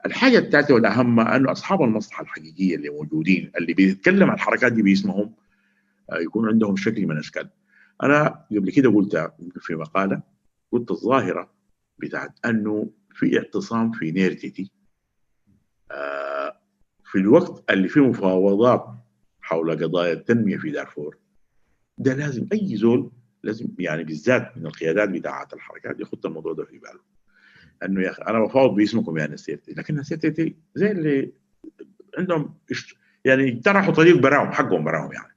[0.06, 5.34] الحاجة الثالثه والأهم إنه أصحاب المصلحة الحقيقية اللي موجودين اللي بيتكلم عن الحركات دي باسمهم
[6.20, 7.48] يكون عندهم شكل من أشكال.
[8.02, 10.22] أنا قبل كده قلت في مقالة
[10.72, 11.50] قلت الظاهرة
[11.98, 14.70] بتاعت إنه في اعتصام في نيرتيتي
[15.90, 16.56] آه
[17.04, 18.86] في الوقت اللي فيه مفاوضات
[19.46, 21.16] حول قضايا التنمية في دارفور.
[21.98, 23.10] ده لازم أي زول
[23.42, 27.00] لازم يعني بالذات من القيادات بتاعت الحركات يخط الموضوع ده في باله.
[27.82, 31.32] إنه يا أخي أنا بفاوض باسمكم يا نسيتي لكن نسيتي زي اللي
[32.18, 32.54] عندهم
[33.24, 35.32] يعني اقترحوا طريق براهم حقهم براهم يعني.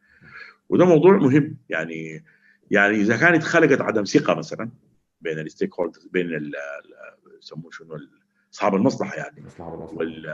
[0.70, 2.24] وده موضوع مهم يعني
[2.72, 4.70] يعني إذا كانت خلقت عدم ثقة مثلا
[5.22, 6.52] بين الستيك هولدرز بين
[7.40, 8.00] يسموه شنو
[8.54, 9.44] أصحاب المصلحة يعني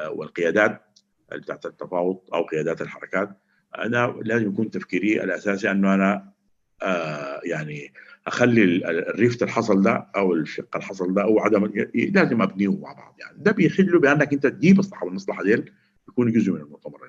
[0.10, 1.00] والقيادات
[1.32, 3.38] بتاعت التفاوض أو قيادات الحركات.
[3.78, 6.32] أنا لازم يكون تفكيري الأساسي إنه أنا
[6.82, 7.94] آه يعني
[8.28, 13.16] أخلي ال rift الحصل ده أو الشق الحصل ده أو عدم لازم ابنيه مع بعض.
[13.20, 15.72] يعني ده بيحل بأنك أنت تجيب اصحاب المصلحه ديل
[16.10, 17.00] يكون جزء من المؤتمر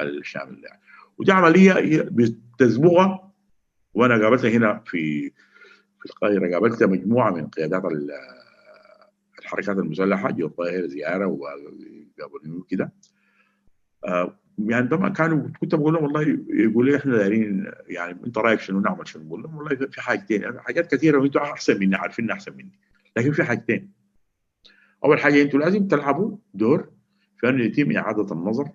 [0.00, 0.80] الشامل يعني
[1.18, 1.74] ودي عملية
[2.10, 3.32] بتسبغها
[3.94, 5.30] وأنا قابلتها هنا في
[6.00, 7.82] في القاهرة قابلت مجموعة من قيادات
[9.38, 12.92] الحركات المسلحة جو القاهره زيارة وقابلوني كده
[14.04, 18.60] آه يعني طبعا كانوا كنت بقول لهم والله يقول لي إحنا دايرين يعني أنت رأيك
[18.60, 20.42] شنو؟ نعمل شنو؟ بقول لهم والله في حاجتين.
[20.42, 22.72] يعني حاجات كثيرة وأنتم أحسن مني عارفين أحسن مني.
[23.16, 23.92] لكن في حاجتين.
[25.04, 26.90] أول حاجة أنتم لازم تلعبوا دور
[27.40, 28.70] في انه يتم إعادة النظر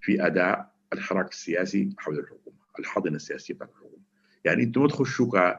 [0.00, 4.02] في أداء الحراك السياسي حول الحكومة الحاضنة السياسية بتاعت الحكومة.
[4.44, 5.54] يعني أنتم ما تخشوا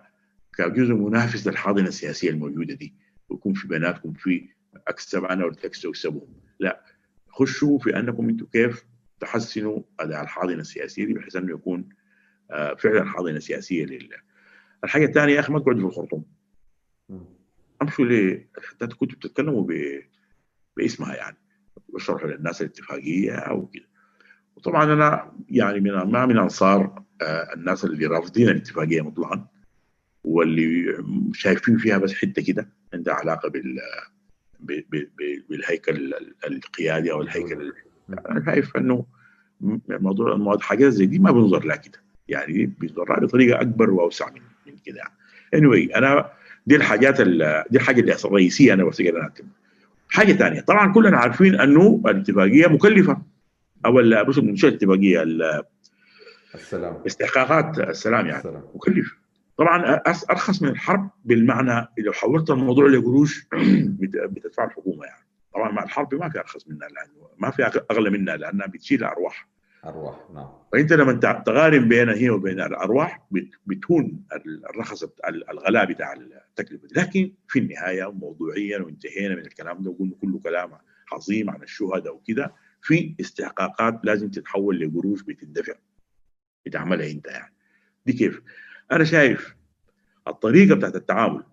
[0.57, 2.93] كجزء منافس للحاضنة السياسية الموجودة دي.
[3.29, 4.49] ويكون في بيناتكم في
[4.87, 6.27] اكسب أنا وتكسبوا أكسبهم.
[6.59, 6.81] لا
[7.29, 8.85] خشوا في أنكم أنتم كيف
[9.19, 11.89] تحسنوا اداء الحاضنه السياسيه دي بحيث أنه يكون
[12.51, 14.17] آه فعلا حاضنه سياسيه لله.
[14.83, 16.25] الحاجة الثانية يا أخي ما تقعدوا في الخرطوم.
[17.81, 18.37] أمشوا؟
[18.69, 20.01] حتى كنتوا بتتكلموا ب...
[20.77, 21.37] باسمها يعني
[21.93, 23.89] بشرحوا للناس الاتفاقية أو كده.
[24.55, 29.47] وطبعا أنا يعني من ما من أنصار آه الناس اللي رافضين الاتفاقية مطلقا
[30.23, 30.97] واللي
[31.33, 33.79] شايفين فيها بس حتة كده عندها علاقة بال
[35.49, 36.13] بالهيكل
[36.47, 37.73] القيادي أو الهيكل
[38.29, 39.05] أنا شايف إنه
[39.89, 41.99] موضوع المواد حاجات زي دي ما بنظر لها كده.
[42.27, 44.97] يعني بينظر لها بطريقة أكبر وأوسع من من كده.
[44.97, 46.29] يعني anyway أنا
[46.67, 47.21] دي الحاجات
[47.71, 49.31] دي الحاجة اللي الرئيسيه أنا بفتكر انها
[50.09, 53.21] حاجة ثانية طبعا كلنا عارفين إنه الاتفاقية مكلفة.
[53.85, 53.93] أو
[54.27, 55.23] مش مش الاتفاقية؟
[56.55, 57.01] السلام.
[57.07, 58.37] استحقاقات السلام يعني.
[58.37, 58.63] السلام.
[58.75, 59.15] مكلف.
[59.57, 60.01] طبعا
[60.31, 63.47] أرخص من الحرب بالمعنى لو حولت الموضوع لقروش
[64.31, 65.28] بتدفع الحكومة يعني.
[65.53, 69.47] طبعا مع الحرب ما في أرخص منها لأنه ما في أغلى منها لأنها بتشيل أرواح.
[69.85, 70.49] أرواح نعم.
[70.73, 73.27] فأنت لما تقارن بينها هي وبين الأرواح
[73.65, 74.25] بتهون
[74.69, 75.03] الرخص
[75.49, 80.71] الغلاء بتاع التكلفة لكن في النهاية موضوعيا وانتهينا من الكلام ده وقلنا كله كلام
[81.11, 85.73] عظيم عن الشهداء وكده في استحقاقات لازم تتحول لقروش بتندفع
[86.65, 87.53] بتعملها أنت يعني.
[88.05, 88.41] دي كيف؟
[88.91, 89.55] أنا شايف
[90.27, 91.43] الطريقة بتاعت التعامل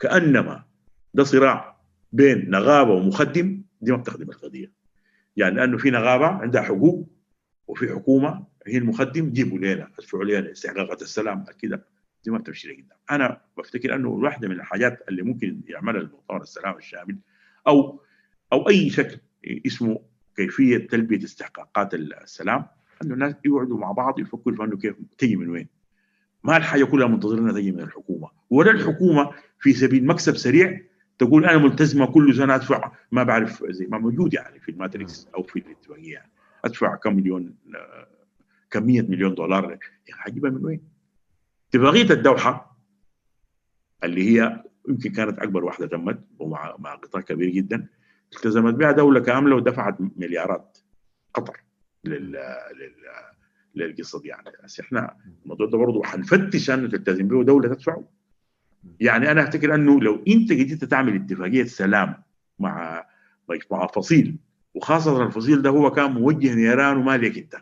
[0.00, 0.64] كأنما
[1.14, 1.77] ده صراع
[2.12, 4.72] بين نغابة ومخدم دي ما بتخدم القضية.
[5.36, 7.08] يعني لأنه في نغابة عندها حقوق
[7.66, 11.84] وفي حكومة هي المخدم جيبوا لنا ادفعوا لنا استحقاقات السلام كده
[12.24, 16.76] دي ما بتمشي قدام أنا بفتكر أنه واحدة من الحاجات اللي ممكن يعملها المؤتمر السلام
[16.76, 17.18] الشامل
[17.66, 18.02] أو
[18.52, 19.18] أو أي شكل
[19.66, 20.00] اسمه
[20.36, 22.66] كيفية تلبية استحقاقات السلام
[23.04, 25.68] أنه الناس يقعدوا مع بعض يفكروا في أنه كيف تجي من وين.
[26.44, 28.28] ما الحاجة كلها منتظرينها تجي من الحكومة.
[28.50, 29.30] ولا الحكومة
[29.60, 30.80] في سبيل مكسب سريع
[31.18, 35.42] تقول أنا ملتزمة كل سنة أدفع ما بعرف زي ما موجود يعني في الماتريكس أو
[35.42, 36.32] في الاتفاقيه يعني
[36.64, 37.54] أدفع كم مليون
[38.70, 39.64] كميه مليون دولار.
[39.70, 39.80] يعني
[40.20, 40.80] حجيبها من وين؟
[41.68, 42.78] اتفاقيه الدوحة
[44.04, 47.86] اللي هي يمكن كانت أكبر واحدة تمت ومع مع قطاع كبير جدا
[48.36, 50.78] التزمت بها دولة كاملة ودفعت مليارات
[51.34, 51.56] قطر
[52.04, 52.94] لل لل
[53.74, 54.50] للقصه دي يعني.
[54.64, 58.08] بس إحنا الموضوع ده برضه حنفتش انه تلتزم به دوله تدفعه.
[59.00, 62.22] يعني أنا أفتكر أنه لو أنت جيت تعمل اتفاقية سلام
[62.58, 63.06] مع
[63.70, 64.36] مع فصيل
[64.74, 67.56] وخاصة الفصيل ده هو كان موجه نيران وما لك أنت.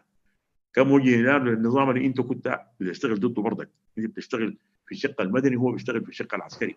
[0.75, 3.69] كان موجه نيران للنظام اللي أنت كنت بتشتغل ضده برضك.
[3.99, 4.57] أنت بتشتغل
[4.87, 6.77] في الشق المدني هو بيشتغل في الشق العسكري.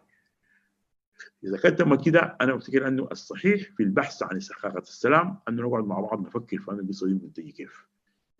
[1.44, 5.84] إذا كان تم كده أنا أفتكر أنه الصحيح في البحث عن استحقاقات السلام انه نقعد
[5.84, 7.86] مع بعض نفكر في القصة دي تجي كيف.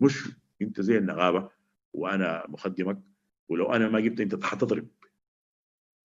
[0.00, 0.28] مش
[0.62, 1.48] أنت زي النغابه
[1.92, 2.98] وأنا مخدمك
[3.48, 4.86] ولو أنا ما جبت أنت حتضرب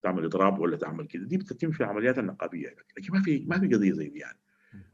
[0.06, 2.76] تعمل إضراب ولا تعمل كده دي بتتم في العمليات النقابية.
[2.98, 4.38] لكن ما في ما في قضية زي دي يعني.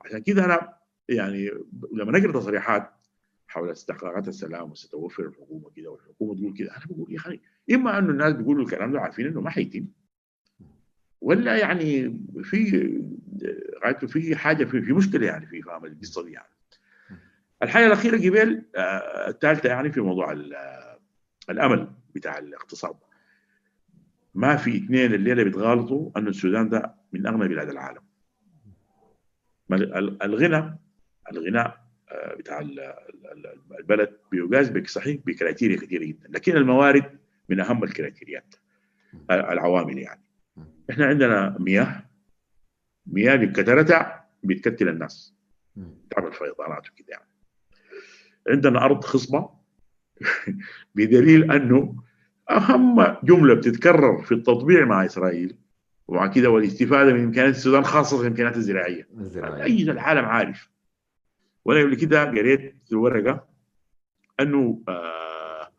[0.06, 0.74] عشان كده أنا
[1.10, 1.52] يعني
[1.94, 2.92] لما نقرأ تصريحات
[3.48, 7.40] حول استحقاقات السلام وستوفر الحكومة كده والحكومة تقول كده أنا بقول يا أخي
[7.72, 9.86] إما انه الناس بيقولوا الكلام ده عارفين إنه ما حيتم
[11.22, 13.02] ولا يعني في
[13.86, 16.54] غايته في حاجة في, في مشكلة يعني في فهم القصة دي يعني.
[17.64, 18.66] الحاجة الأخيرة قبل
[19.28, 20.32] الثالثة يعني في موضوع
[21.50, 22.96] الأمل بتاع الاقتصاد.
[24.34, 28.02] ما في اثنين الليلة بيتغالطوا أنه السودان ده من أغنى بلاد العالم.
[30.24, 30.80] الغنى
[31.32, 32.60] الغناء آه، بتاع
[33.80, 36.30] البلد بيقاس بك صحيح بكريتيريا كثيره جدا.
[36.30, 37.20] لكن الموارد
[37.50, 38.56] من أهم الكريتيريات
[39.32, 40.22] العوامل يعني.
[40.90, 42.10] إحنا عندنا مياه.
[43.08, 45.36] مياه بكثرتها بتكتل الناس.
[46.10, 47.28] تعمل فيضانات وكده يعني.
[48.48, 49.50] عندنا أرض خصبة.
[50.96, 52.04] بدليل أنه
[52.58, 55.56] أهم جملة بتتكرر في التطبيع مع إسرائيل
[56.08, 59.08] ومع كده والاستفاده من إمكانيات السودان خاصة الإمكانيات الزراعية.
[59.18, 59.64] الزراعية.
[59.64, 60.70] أي العالم عارف.
[61.66, 63.48] وأنا قبل كده قريت في الورقه
[64.40, 65.72] أنه آه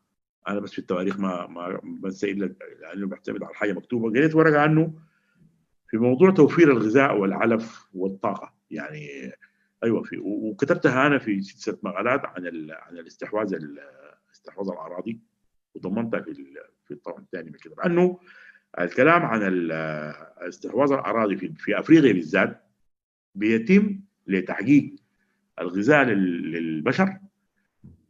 [0.49, 4.11] أنا بس في التواريخ ما ما بنسى إلا لأنه بعتمد على حاجة مكتوبة.
[4.11, 4.93] قريت ورقة عنه
[5.91, 9.33] في موضوع توفير الغذاء والعلف والطاقة يعني
[9.85, 13.55] أيوه في وكتبتها أنا في ست مقالات عن عن الاستحواذ
[14.35, 15.21] استحواذ الأراضي.
[15.75, 16.35] وضمنتها في
[16.85, 17.81] في الطبع الثاني من الكتاب.
[17.81, 18.19] أنه
[18.81, 19.69] الكلام عن
[20.39, 22.65] استحواذ الأراضي في, في أفريقيا بالذات
[23.35, 24.95] بيتم لتحقيق
[25.61, 27.19] الغذاء للبشر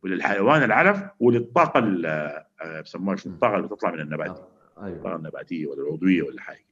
[0.03, 1.81] وللحيوان العلف وللطاقة
[2.83, 4.97] بسموها الطاقة اللي بتطلع من النبات آه، أيوة.
[4.97, 6.65] الطاقة النباتية ولا العضويه ولا حاجة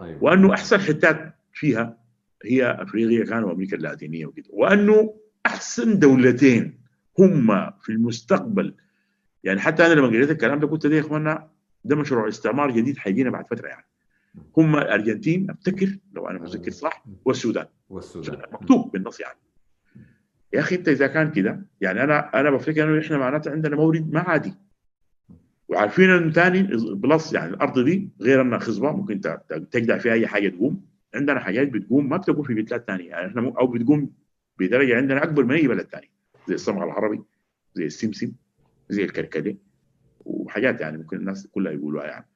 [0.00, 0.24] أيوة.
[0.24, 1.98] وأنه أحسن حتات فيها
[2.44, 4.46] هي أفريقيا كانوا أمريكا اللاتينية وكده.
[4.50, 5.14] وأنه
[5.46, 6.80] أحسن دولتين
[7.18, 8.74] هم في المستقبل
[9.44, 11.50] يعني حتى أنا لما قريت الكلام ده قلت ده يا اخوانا
[11.84, 13.84] ده مشروع استعمار جديد حيجينا بعد فترة يعني.
[14.56, 17.66] هم الأرجنتين أفتكر لو أنا متذكر صح والسودان.
[17.88, 18.42] والسودان.
[18.52, 19.38] مكتوب بالنص يعني.
[20.52, 24.12] يا أخي أنت إذا كان كده يعني أنا أنا بفتكر إنه إحنا معناته عندنا مورد
[24.12, 24.54] ما عادي.
[25.68, 26.62] وعارفين إنه ثاني
[26.94, 29.20] plus يعني الأرض دي غير إنها خصبة ممكن
[29.70, 30.84] تزرع فيها أي حاجة تقوم.
[31.14, 33.26] عندنا حاجات بتقوم ما بتقوم في بلاد ثانية يعني.
[33.26, 34.10] إحنا أو بتقوم
[34.58, 36.10] بدرجة عندنا أكبر من أي بلد ثاني
[36.48, 37.20] زي الصمغ العربي
[37.74, 38.32] زي السمسم.
[38.90, 39.56] زي الكركديه
[40.24, 42.26] وحاجات يعني ممكن الناس كلها يقولوها يعني.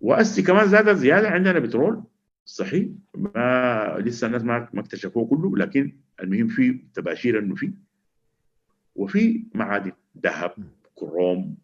[0.00, 2.04] وأسي كمان زادت زيادة عندنا بترول
[2.44, 7.72] صحيح ما لسه الناس ما ما اكتشفوه كله لكن المهم في تباشير إنه في
[8.94, 9.92] وفي معادن
[10.22, 10.52] ذهب
[10.94, 11.56] كروم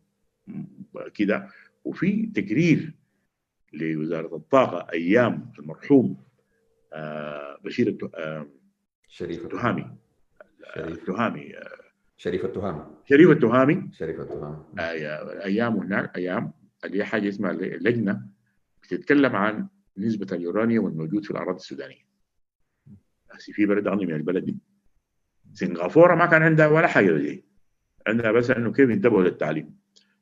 [1.15, 1.49] كده
[1.85, 2.95] وفي تقرير
[3.73, 6.17] لوزارة الطاقة أيام المرحوم
[6.93, 8.47] آه بشير آه
[9.09, 9.87] شريف التهامي.
[10.77, 11.82] التهامي آه
[12.23, 12.85] شريف التهامي.
[13.09, 13.91] شريف التهامي.
[13.93, 14.65] شريف التهامي.
[15.45, 16.53] أيام هناك أيام
[16.85, 18.23] اللي هي حاجة اسمها لجنة
[18.83, 19.69] بتتكلم عن
[19.99, 22.07] نسبة اليورانيوم الموجود في الأراضي السودانية.
[23.39, 24.57] في بلد اغنى من البلد دي.
[25.53, 27.45] سنغافورة ما كان عندها ولا حاجة دي.
[28.07, 29.77] عندها بس إنه كيف ينتبهوا للتعليم.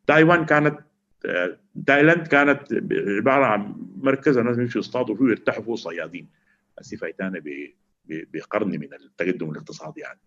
[0.07, 0.79] تايوان كانت
[1.87, 2.73] تايلاند كانت
[3.19, 6.29] عبارة عن مركز الناس بيمشوا يصطادوا فيه ويرتاحوا فيه صيادين.
[6.79, 7.43] هسي فايتانا
[8.07, 10.21] بقرن من التقدم الاقتصادي يعني.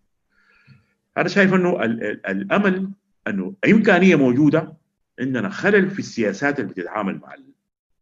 [1.16, 1.84] أنا شايف إنه
[2.28, 2.90] الأمل
[3.28, 4.72] إنه امكانيه موجودة
[5.20, 7.34] عندنا خلل في السياسات اللي بتتعامل مع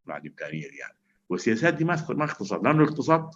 [0.07, 0.95] مع الإمكانية دي يعني.
[1.29, 3.31] والسياسات دي ما ما اقتصاد لأنه الاقتصاد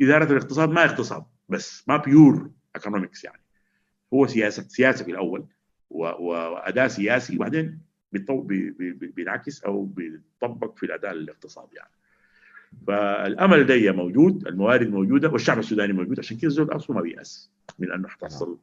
[0.00, 3.40] إدارة الاقتصاد ما اقتصاد بس ما pure economics يعني.
[4.14, 5.44] هو سياسة سياسة في الأول
[5.90, 7.78] واداء سياسي وبعدين
[9.16, 11.90] بينعكس أو بيطبق في الاداء الاقتصادي يعني.
[12.86, 17.92] فالأمل ده موجود الموارد موجودة والشعب السوداني موجود عشان كده الزول أصله ما بيأس من
[17.92, 18.58] أنه حتحصل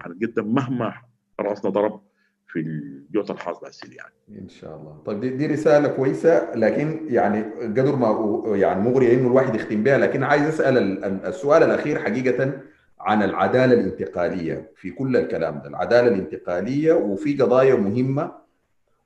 [0.00, 0.94] حنقدم مهما
[1.40, 2.00] رأسنا ضرب
[2.46, 4.42] في الجوة الحاص بس يعني.
[4.42, 5.02] إن شاء الله.
[5.06, 9.98] طيب دي, دي رسالة كويسة لكن يعني قدر ما يعني مغري إنه الواحد يختم بها
[9.98, 12.60] لكن عايز أسأل السؤال الأخير حقيقة
[13.00, 15.68] عن العدالة الانتقالية في كل الكلام ده.
[15.68, 18.32] العدالة الانتقالية وفي قضايا مهمة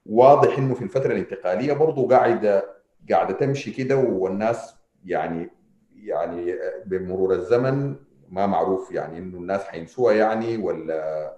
[0.07, 2.65] واضح إنه في الفترة الانتقالية برضه قاعدة
[3.11, 4.75] قاعدة تمشي كده والناس
[5.05, 5.51] يعني
[5.97, 6.55] يعني
[6.87, 7.95] بمرور الزمن
[8.31, 11.33] ما معروف يعني إنه الناس حينسوها يعني ولا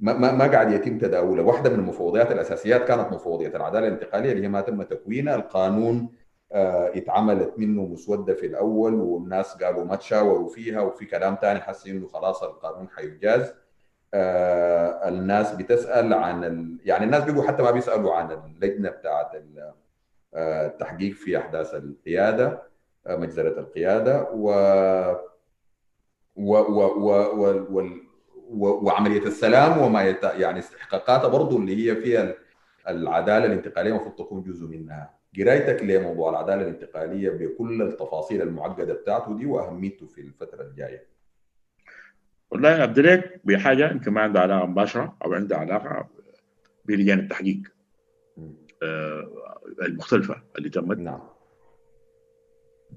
[0.00, 4.42] ما ما ما قاعد يتم تداولها واحدة من المفوضيات الأساسيات كانت مفوضية العدالة الانتقالية اللي
[4.44, 5.34] هي ما تم تكوينها.
[5.34, 6.08] القانون
[6.52, 11.86] آه اتعملت منه مسودة في الأول والناس قالوا ما تشاوروا فيها وفي كلام ثاني حس
[11.86, 13.54] إنه خلاص القانون حيجاز.
[14.14, 16.78] آه الناس بتسأل عن ال...
[16.84, 19.30] يعني الناس بيقوا حتى ما بيسألوا عن اللجنة بتاعت
[20.34, 22.62] آه، التحقيق في أحداث القيادة
[23.06, 24.28] مجزرة القيادة.
[24.32, 24.50] و
[26.36, 27.10] و و و
[27.70, 27.98] و
[28.50, 30.22] و وعملية السلام وما يت...
[30.24, 32.34] يعني استحقاقاتها برضه اللي هي فيها
[32.88, 35.14] العدالة الانتقالية المفروض تكون جزء منها.
[35.38, 41.06] قرايتك لموضوع العدالة الانتقالية بكل التفاصيل المعقدة بتاعته دي وأهميته في الفترة الجاية.
[42.50, 46.08] والله ابدا بحاجه يمكن ما عندها علاقة مباشرة أو عندها علاقة
[46.84, 47.62] بلجان التحقيق.
[48.82, 50.98] آه المختلفة اللي تمت.
[50.98, 51.33] نعم.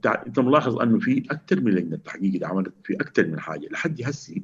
[0.05, 3.67] إنت ملاحظ أنه في أكثر من لجنة تحقيق اللي عملت في أكثر من حاجة.
[3.71, 4.43] لحد هسي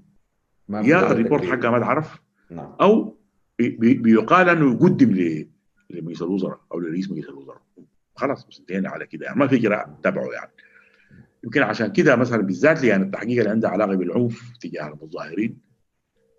[0.70, 2.76] يا ال report حقها ما تعرف نعم.
[2.82, 3.18] أو
[3.60, 5.40] بي بيقال أنه يقدم
[5.90, 7.62] لمجلس الوزراء أو لرئيس مجلس الوزراء.
[8.16, 9.26] خلاص بس انتهينا على كده.
[9.26, 10.52] يعني ما في اجراء تبعه يعني.
[11.44, 15.58] يمكن عشان كده مثلا بالذات يعني التحقيق اللي عندها علاقة بالعنف تجاه المتظاهرين.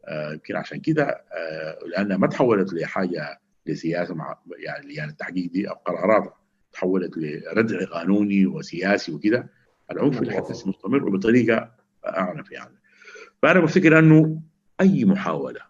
[0.05, 5.69] آه، يمكن عشان كده آه، لأنها ما تحولت لحاجة لسياسة مع يعني يعني التحقيق دي
[5.69, 6.35] أو قرارات
[6.75, 9.51] تحولت لردع قانوني وسياسي وكده
[9.91, 11.71] العنف الحدث مستمر وبطريقة
[12.07, 12.79] أعنف يعني.
[13.43, 14.43] فأنا بفتكر أنه
[14.81, 15.61] أي محاولة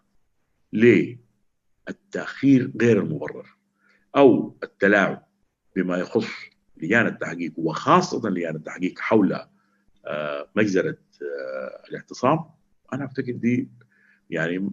[0.73, 3.57] للتأخير غير المبرر
[4.15, 5.25] أو التلاعب
[5.75, 6.27] بما يخص
[6.77, 9.39] لجان التحقيق وخاصة لجان التحقيق حول
[10.05, 12.45] آه، مجزرة آه، الاعتصام
[12.93, 13.69] أنا أفتكر دي
[14.29, 14.71] يعني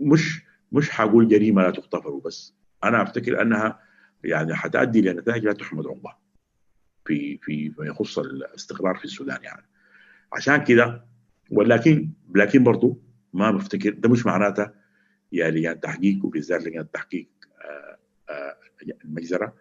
[0.00, 2.54] مش مش حقول جريمة لا تغتفر بس
[2.84, 3.80] أنا أفتكر أنها
[4.24, 6.18] يعني حتؤدي لنتائج لا تحمد عقبها
[7.06, 9.66] في في فيما يخص الاستقرار في السودان يعني.
[10.32, 11.04] عشان كده
[11.50, 12.98] ولكن لكن برضه
[13.32, 14.70] ما بفتكر ده مش معناته
[15.32, 17.28] يا لجان تحقيق وبالذات لجان التحقيق
[17.64, 17.98] آه،
[18.32, 18.56] آه،
[19.04, 19.54] المجزرة.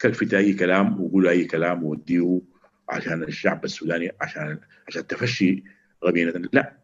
[0.00, 2.40] كلفتوا أي كلام وقولوا أي كلام ووديه
[2.88, 4.58] عشان الشعب السوداني عشان
[4.88, 5.64] عشان تفشي
[6.04, 6.76] غبينه لا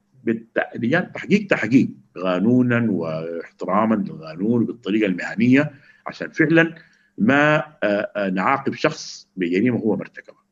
[0.76, 5.70] لجان تحقيق تحقيق قانونا واحتراما للقانون بالطريقة المهنية
[6.06, 6.74] عشان فعلا
[7.18, 10.42] ما آه، نعاقب شخص بجريمه هو مرتكبها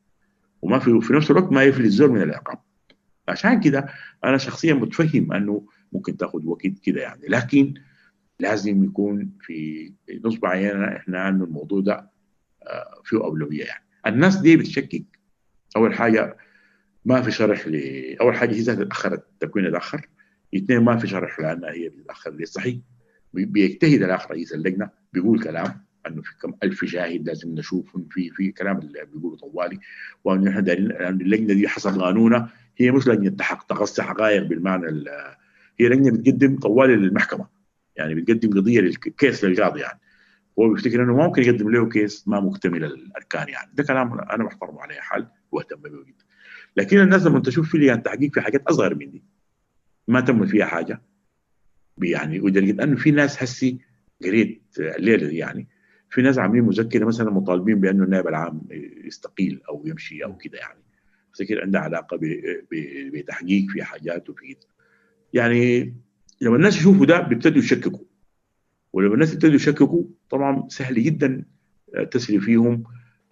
[0.61, 2.59] وما في في نفس الوقت ما يفلت الزول من العقاب.
[3.27, 3.89] عشان كده
[4.23, 7.27] أنا شخصيا متفهم أنه ممكن تأخذ وقت كده يعني.
[7.27, 7.73] لكن
[8.39, 9.91] لازم يكون في
[10.25, 12.11] نصب عيننا إحنا انه الموضوع ده
[12.63, 13.85] آه، فيه أولوية يعني.
[14.07, 15.05] الناس دي بتشكك.
[15.75, 16.37] أول حاجة
[17.05, 17.75] ما في شرح ل
[18.21, 20.07] أول حاجة هي تاخرت التكوين اتاخر
[20.55, 22.77] اثنين ما في شرح لانها هي بتتاخر للصحيح
[23.33, 25.85] بيجتهد الاخ رئيس اللجنة بيقول كلام.
[26.07, 29.79] أنه في كم ألف شاهد لازم نشوف في في كلام اللي بيقولوا طوالي
[30.23, 32.49] وأنه إحنا دارين اللجنة دي حسب قانونها.
[32.77, 33.29] هي مش لجنة
[33.69, 35.03] تقصي حقائق بالمعنى
[35.79, 37.47] هي لجنة بتقدم طوالي للمحكمة.
[37.95, 39.99] يعني بتقدم قضية للكيس للقاضي يعني.
[40.59, 43.71] هو بيفتكر إنه ممكن يقدم له كيس ما مكتمل الأركان يعني.
[43.73, 46.25] ده كلام أنا بحترمه عليه حال واهتم به جدا.
[46.77, 49.23] لكن الناس لما تشوف في لجان تحقيق في حاجات أصغر من دي
[50.07, 51.01] ما تم فيها حاجة.
[52.01, 53.79] يعني ولدرجه أنه في ناس هسي
[54.23, 55.67] قريت الليلة يعني
[56.11, 58.61] في ناس عاملين مذكره مثلا مطالبين بأنه النائب العام
[59.05, 60.79] يستقيل أو يمشي أو كده يعني.
[61.31, 62.19] افتكر عندها علاقة
[63.13, 64.55] بتحقيق في حاجات وفي
[65.33, 65.93] يعني
[66.41, 68.05] لما الناس يشوفوا ده بيبتدوا يشككوا.
[68.93, 71.45] ولما الناس يبتدوا يشككوا طبعا سهل جدا
[72.11, 72.83] تسري فيهم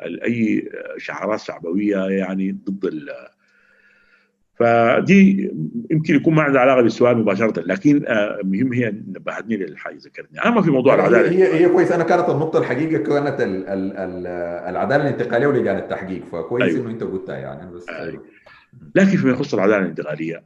[0.01, 3.05] أي شعارات شعبوية يعني ضد
[4.59, 5.51] فدي
[5.91, 10.61] يمكن يكون ما عندها علاقه بالسؤال مباشرة لكن آه، مهم هي نبهتني للحاجه ذكرتني أما
[10.61, 14.27] في موضوع العدالة هي هي كويس أنا كانت النقطة الحقيقة كانت ال ال ال
[14.69, 16.81] العدالة الانتقالية ولجان التحقيق فكويس أيوة.
[16.81, 18.25] إنه أنت قلتها يعني بس أيوة.
[18.95, 20.43] لكن فيما يخص العدالة الانتقالية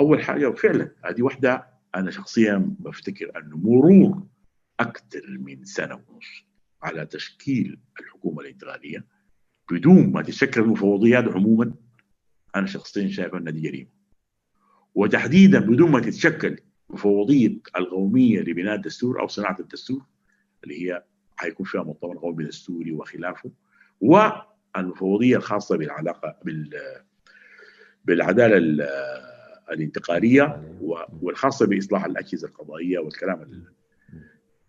[0.00, 4.22] أول حاجة وفعلا هذه واحدة أنا شخصيا بفتكر انه مرور
[4.80, 6.44] أكثر من سنة ونص
[6.82, 9.04] على تشكيل الحكومة الانتقالية
[9.70, 11.72] بدون ما تشكل المفوضيات عموما
[12.56, 13.90] أنا شخصيا شايف ان دي جريمة.
[14.94, 16.58] وتحديدا بدون ما تتشكل
[16.90, 20.02] مفوضية القومية لبناء الدستور أو صناعة الدستور
[20.64, 21.02] اللي هي
[21.36, 23.50] حيكون فيها مؤتمر قومي دستوري وخلافه
[24.00, 26.70] والمفوضية الخاصة بالعلاقة بال
[28.04, 28.56] بالعدالة
[29.70, 30.62] الانتقالية
[31.20, 33.64] والخاصة بإصلاح الأجهزة القضائية والكلام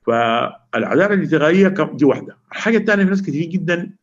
[0.06, 3.94] فالعدالة الانتقالية دي واحدة، الحاجة الثانية في ناس كثيرين جدا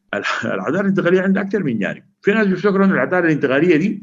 [0.45, 4.03] العدالة الانتقالية عندها أكثر من جانب، في ناس بيفتكروا ان العدالة الانتقالية دي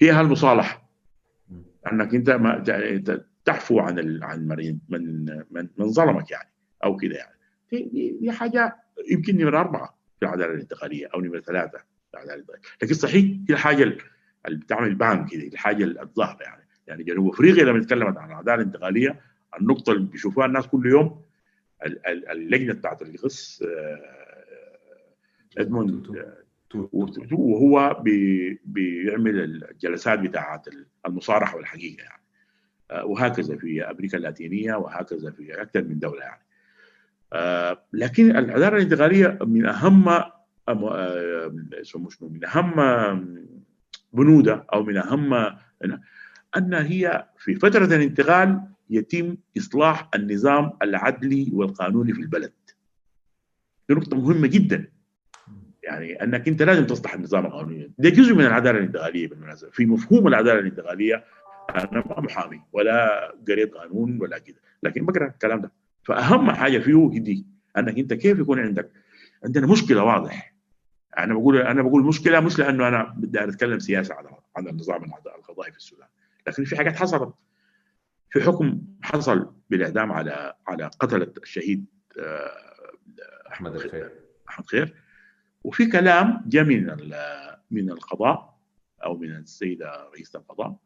[0.00, 0.90] هي هالمصالحة.
[1.92, 2.64] إنك أنت ما
[3.44, 4.46] تحفو عن عن
[4.88, 6.50] من من من ظلمك يعني
[6.84, 7.36] أو كده يعني.
[7.72, 8.76] دي, دي حاجة
[9.10, 12.62] يمكن نمرة أربعة في العدالة الانتقالية أو نمرة ثلاثة في العدالة الانتقالية.
[12.82, 13.82] لكن صحيح هي الحاجة
[14.46, 16.66] اللي بتعمل بان كده الحاجة الظاهرة يعني.
[16.86, 19.20] يعني جنوب أفريقيا لما نتكلم عن العدالة الانتقالية
[19.60, 21.22] النقطة اللي بيشوفوها الناس كل يوم
[22.30, 23.62] اللجنة بتاعت الغص
[25.58, 26.24] إدموند
[27.32, 28.02] وهو
[28.64, 30.68] بيعمل الجلسات بتاعت
[31.06, 32.22] المصارحة والحقيقة يعني.
[32.90, 36.42] آه، وهكذا في أمريكا اللاتينية وهكذا في أكثر من دولة يعني.
[37.32, 41.52] آه، لكن العداله الانتقالية من أهم آه،
[42.22, 42.74] من أهم
[44.12, 45.34] بنودها أو من أهم
[46.56, 48.60] أن هي في فترة الانتقال
[48.90, 52.52] يتم إصلاح النظام العدلي والقانوني في البلد.
[53.88, 54.99] دي نقطة مهمة جدا.
[55.82, 57.92] يعني أنك أنت لازم تصلح النظام القانوني.
[57.98, 59.70] ده جزء من العدالة الانتقالية بالمناسبة.
[59.70, 61.24] في مفهوم العدالة الانتقالية
[61.70, 64.60] أنا ما محامي ولا قريت قانون ولا كده.
[64.82, 65.72] لكن بقرأ الكلام ده.
[66.04, 67.46] فأهم حاجة فيه دي
[67.78, 68.90] أنك أنت كيف يكون عندك؟
[69.44, 70.54] عندنا مشكلة واضح.
[71.18, 74.24] أنا بقول أنا بقول مشكلة مش لأنه أنا بدي أتكلم سياسة عن
[74.56, 75.04] عن النظام
[75.38, 76.08] القضائي في السودان.
[76.46, 77.34] لكن في حاجات حصلت.
[78.30, 81.84] في حكم حصل بالإعدام على على قتلة الشهيد
[82.18, 82.50] آه،
[83.52, 84.10] أحمد الخير.
[84.48, 84.94] أحمد خير
[85.64, 86.86] وفي كلام جاء من
[87.70, 88.58] من القضاء
[89.04, 90.76] أو من السيدة رئيسة القضاء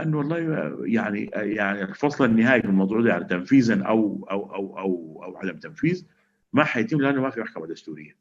[0.00, 0.38] انه والله
[0.86, 5.56] يعني يعني الفصل النهائي في الموضوع ده يعني تنفيذا أو أو أو أو أو عدم
[5.58, 6.06] تنفيذ
[6.52, 8.16] ما حيتم لأنه ما في محكمة دستورية.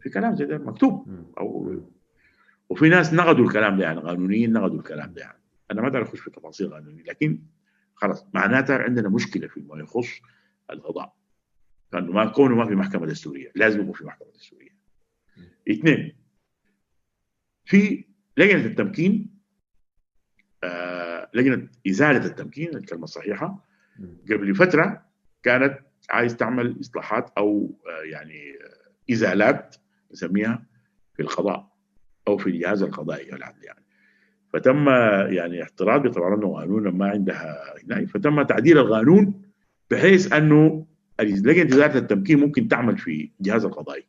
[0.00, 1.08] في كلام زي ده مكتوب.
[1.38, 1.80] أو
[2.68, 5.38] وفي ناس نقدوا الكلام ده يعني قانونيين نقدوا الكلام ده يعني.
[5.70, 7.42] أنا ما أقدر أخش في تفاصيل قانونية لكن
[7.94, 10.08] خلاص معناتها عندنا مشكلة فيما يخص
[10.70, 11.14] القضاء.
[11.92, 14.78] لأنه ما كونه ما في محكمة دستورية لازم يكون في محكمة دستورية.
[15.70, 16.16] اثنين
[17.64, 18.04] في
[18.36, 19.38] لجنة التمكين
[20.64, 23.64] آه لجنة إزالة التمكين الكلمة الصحيحة
[24.30, 25.06] قبل فترة
[25.42, 25.78] كانت
[26.10, 29.76] عايز تعمل إصلاحات أو آه يعني آه إزالات
[30.12, 30.66] نسميها
[31.14, 31.72] في القضاء
[32.28, 33.84] أو في الجهاز القضائي والعدل يعني
[34.52, 34.88] فتم
[35.28, 39.42] يعني احتراز باعتبار أنه قانونا ما عندها هناك فتم تعديل القانون
[39.90, 40.86] بحيث أنه
[41.20, 44.06] لجنه ازاله التمكين ممكن تعمل في الجهاز القضائي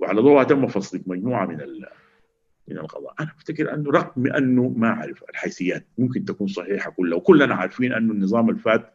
[0.00, 1.58] وعلى ضوءها تم فصل مجموعة من
[2.68, 3.14] من القضاء.
[3.20, 5.86] أنا أفتكر أنه رغم أنه ما أعرف الحيثيات.
[5.98, 8.94] ممكن تكون صحيحة كلها وكلنا عارفين أنه النظام الفات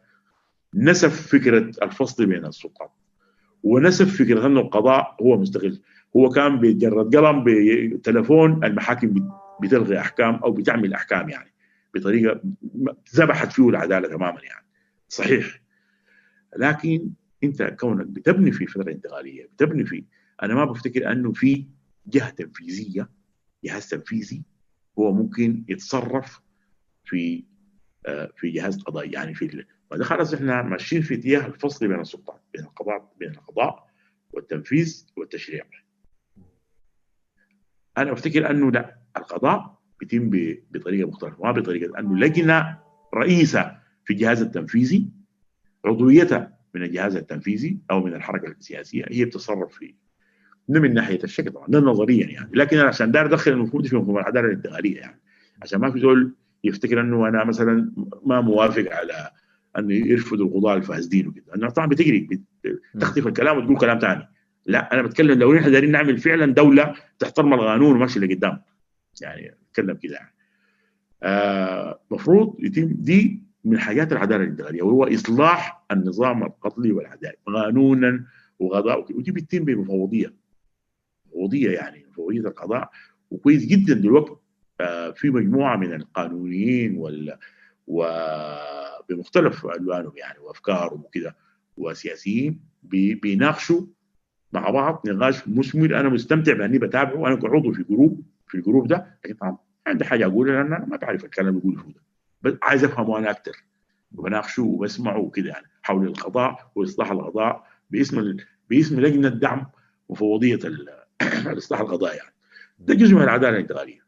[0.73, 2.91] نسف فكرة الفصل بين السلطات
[3.63, 5.81] ونسف فكرة أنه القضاء هو مستقل.
[6.15, 9.29] هو كان بجرد قلم بتلفون المحاكم
[9.61, 11.53] بتلغي أحكام أو بتعمل أحكام يعني.
[11.93, 12.41] بطريقة
[13.15, 14.65] ذبحت فيه العدالة تماما يعني.
[15.09, 15.61] صحيح.
[16.57, 17.09] لكن
[17.43, 20.03] انت كونك بتبني في فترة انتقالية بتبني في
[20.43, 21.67] أنا ما بفتكر أنه في
[22.07, 23.09] جهة تنفيذية
[23.63, 24.43] جهاز تنفيذي
[24.99, 26.41] هو ممكن يتصرف
[27.05, 27.43] في
[28.35, 29.11] في جهاز قضائي.
[29.11, 33.87] يعني في وده خلاص إحنا ماشيين في اتجاه الفصل بين السلطات بين القضاء بين القضاء
[34.33, 35.65] والتنفيذ والتشريع.
[37.97, 40.29] أنا أفتكر أنه لا القضاء بيتم
[40.71, 42.79] بطريقة مختلفة ما بطريقة أنه لجنة
[43.13, 45.09] رئيسة في الجهاز التنفيذي
[45.85, 49.93] عضويتها من الجهاز التنفيذي أو من الحركة السياسية هي بتتصرف فيه.
[50.67, 52.49] ده من ناحية الشكل طبعا ده نظريا يعني.
[52.53, 55.21] لكن أنا عشان داير أدخل المفهوم في مفهوم العداله الانتقالية يعني.
[55.61, 57.91] عشان ما في زول يفتكر إنه أنا مثلا
[58.25, 59.31] ما موافق على
[59.77, 61.53] انه يرفض القضاة الفاسدين وكده.
[61.55, 62.41] أنا طبعا بتجري
[62.99, 64.27] تخطف الكلام وتقول كلام ثاني
[64.65, 68.61] لا أنا بتكلم لو إحنا دايرين نعمل فعلا دولة تحترم القانون وماشي لقدام.
[69.21, 70.33] يعني أتكلم كده يعني.
[72.11, 78.25] المفروض آه يتم دي من حاجات العدالة الانتقاليه وهو إصلاح النظام القتلي والعدائي قانونا
[78.59, 80.33] وقضاء ودي بتتم بمفوضية
[81.27, 82.89] مفوضية يعني مفوضية القضاء.
[83.31, 84.35] وكويس جدا دلوقتي
[84.81, 87.37] آه في مجموعة من القانونيين وال
[87.87, 91.35] وبمختلف ألوانهم يعني وأفكارهم وكده
[91.77, 93.81] وسياسيين بي بيناقشوا
[94.53, 95.99] مع بعض نقاش مثمر.
[95.99, 97.15] أنا مستمتع بأني بتابعه.
[97.15, 99.17] وأنا عضو في group في ال group ده.
[99.25, 102.06] لكن طبعا عندي حاجة أقولها لأن أنا ما بعرف الكلام اللي بيقوله ده.
[102.47, 103.63] بس عايز أفهمه أنا أكثر
[104.15, 108.37] وبناقشه وبسمعه وكده يعني حول القضاء وإصلاح القضاء باسم.
[108.69, 109.65] باسم لجنة دعم
[110.09, 110.59] مفوضيه
[111.25, 112.33] الاصلاح القضائي يعني
[112.79, 114.07] ده جزء من العدالة الانتقاليه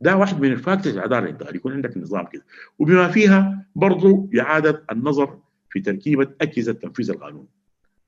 [0.00, 2.44] ده واحد من الفاكتورز العدالة الانتقاليه يكون عندك نظام كده
[2.78, 5.38] وبما فيها برضه إعادة النظر
[5.70, 7.48] في تركيبة أجهزة تنفيذ القانون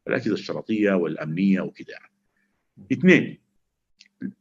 [0.08, 2.12] الأجهزة الشرطية والأمنية وكده يعني.
[2.92, 3.38] اثنين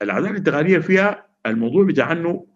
[0.02, 2.48] العدالة الانتقاليه فيها الموضوع بتاع إنه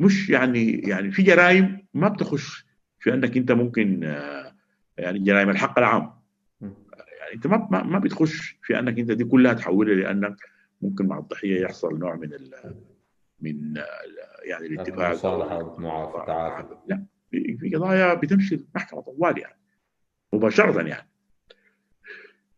[0.00, 2.66] مش يعني يعني في جرائم ما بتخش
[2.98, 4.02] في انك انت ممكن
[4.98, 6.12] يعني جرائم الحق العام.
[7.20, 10.36] يعني انت ما ما, بتخش في انك انت دي كلها تحولها لأنك
[10.82, 12.74] ممكن مع الضحية يحصل نوع من ال
[13.40, 13.74] من
[14.44, 15.58] يعني الاتفاق مصالحة
[16.88, 19.60] لا في قضايا بتمشي المحكمه طوال يعني
[20.32, 21.08] مباشرة يعني.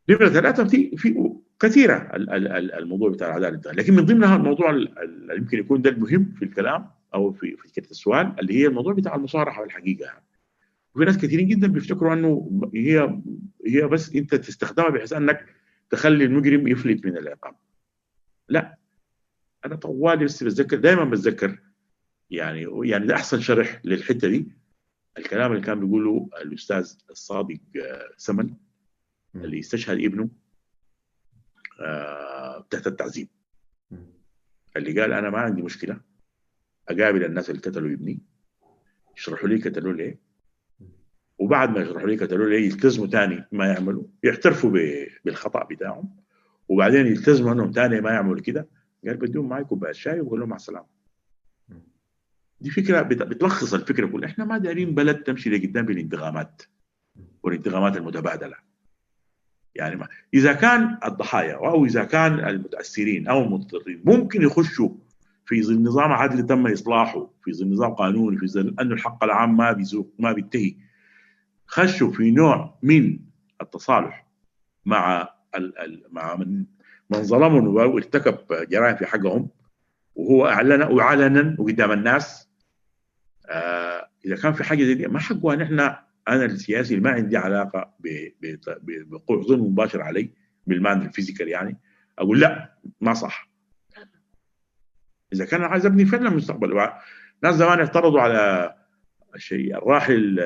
[0.09, 2.11] نمرة ثلاثة في في كثيرة
[2.79, 4.71] الموضوع بتاع العدالة لكن من ضمنها الموضوع
[5.37, 9.61] يمكن يكون ده المهم في الكلام أو في فكرة السؤال اللي هي الموضوع بتاع المصارحة
[9.63, 10.05] والحقيقة.
[10.05, 10.25] يعني
[10.95, 13.21] وفي ناس كثيرين جدا بيفتكروا إنه هي
[13.67, 15.47] هي بس أنت تستخدمها بحيث إنك
[15.91, 17.55] تخلي المجرم يفلت من العقاب.
[18.49, 18.79] لا.
[19.65, 21.59] أنا طوالي بس بتذكر دائما بتذكر
[22.31, 24.53] يعني يعني ده أحسن شرح للحتة دي.
[25.19, 27.61] الكلام اللي كان بيقوله الأستاذ الصادق
[28.17, 28.55] سمن
[29.35, 30.29] اللي استشهد ابنه
[31.81, 33.29] آه تحت التعذيب.
[34.77, 36.01] اللي قال أنا ما عندي مشكلة.
[36.89, 38.21] اقابل الناس اللي قتلوا ابني.
[39.17, 40.19] يشرحوا لي قتلوا ليه؟
[41.39, 44.05] وبعد ما يشرحوا لي قتلوا ليه يلتزموا تاني ما يعملوا.
[44.23, 44.71] يعترفوا
[45.25, 46.17] بالخطأ بتاعهم.
[46.69, 48.69] وبعدين يلتزموا إنهم تاني ما يعملوا كده.
[49.07, 50.87] قال بديهم معي كوبايه شاي وبقول لهم مع السلامة.
[52.61, 54.29] دي فكرة بتلخص الفكرة كلها.
[54.29, 56.63] إحنا ما دايرين بلد تمشي لقدام بالانتقامات
[57.43, 58.57] والانتقامات المتبادلة.
[59.75, 64.89] يعني ما إذا كان الضحايا أو إذا كان المتأثرين أو المضطرين ممكن يخشوا
[65.47, 69.57] في ظل نظام عدل تم إصلاحه في ظل نظام قانوني في ظل انه الحق العام
[69.57, 70.75] ما بيزوق ما بينتهي.
[71.67, 73.19] خشوا في نوع من
[73.63, 74.27] التصالح
[74.85, 76.65] مع ال ال مع من
[77.11, 78.39] من ظلمهم وارتكب
[78.71, 79.49] جرائم في حقهم
[80.15, 82.49] وهو أعلن واعلنا وقدام الناس
[83.51, 87.37] آه إذا كان في حاجة زي دي ما حقه أن إحنا أنا السياسي ما عندي
[87.37, 87.95] علاقة
[88.83, 90.31] بوقوع ظلم مباشر علي
[90.67, 91.79] بالمعنى الفيزيكال يعني
[92.19, 93.52] أقول لا ما صح.
[95.33, 96.89] إذا كان عايز أبني فعلا مستقبل
[97.43, 98.75] ناس زمان اعترضوا على
[99.35, 100.41] الشيء الراحل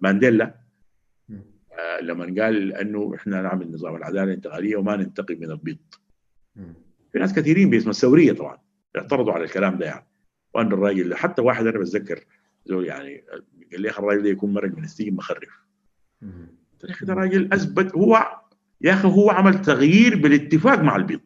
[0.00, 0.54] مانديلا.
[2.02, 5.78] لما قال إنه إحنا نعمل نظام العدالة الانتقالية وما ننتقم من البيض.
[7.12, 8.58] في ناس كثيرين باسم الثورية طبعا
[8.96, 10.06] اعترضوا على الكلام ده يعني.
[10.54, 12.24] وان الراجل حتى واحد أنا بتذكر
[12.66, 13.24] زول يعني
[13.72, 15.48] قال لي يا أخي الراجل ده يكون مرق من السجن مخرف.
[16.84, 18.26] يا أخي ده راجل أثبت هو
[18.80, 21.20] يا أخي هو عمل تغيير بالاتفاق مع البيض.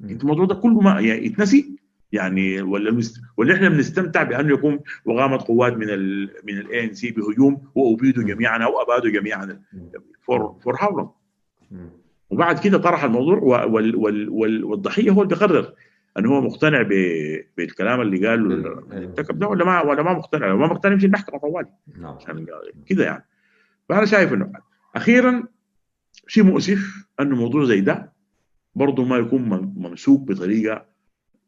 [0.00, 1.73] أنت الموضوع ده كله ما يعني يتنسي؟
[2.14, 3.00] يعني ولا.
[3.36, 8.24] ولا إحنا بنستمتع بانه يكون وقامت قوات من ال من الاي ان سي بهجوم وابيدوا
[8.24, 9.60] جميعا أو ابادوا جميعا.
[10.26, 11.14] for for how
[12.30, 15.72] وبعد كده طرح الموضوع وال وال وال والضحية هو اللي بيقرر
[16.18, 16.92] أنه هو مقتنع ب...
[17.56, 20.46] بالكلام اللي قاله ارتكب ده ولا ما ولا ما مقتنع.
[20.46, 21.68] لو ما مقتنع يمشي المحكمه طوالي.
[21.98, 22.18] نعم.
[22.86, 23.24] كده يعني.
[23.88, 24.52] فأنا شايف إنه
[24.96, 25.42] أخيرا
[26.26, 28.12] شيء مؤسف أنه موضوع زي ده
[28.74, 30.93] برضه ما يكون ممسوك بطريقة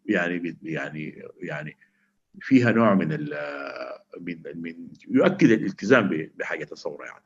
[0.08, 1.76] يعني يعني يعني
[2.40, 3.34] فيها نوع من ال
[4.20, 7.24] من من يؤكد الالتزام بحاجة الثوره يعني.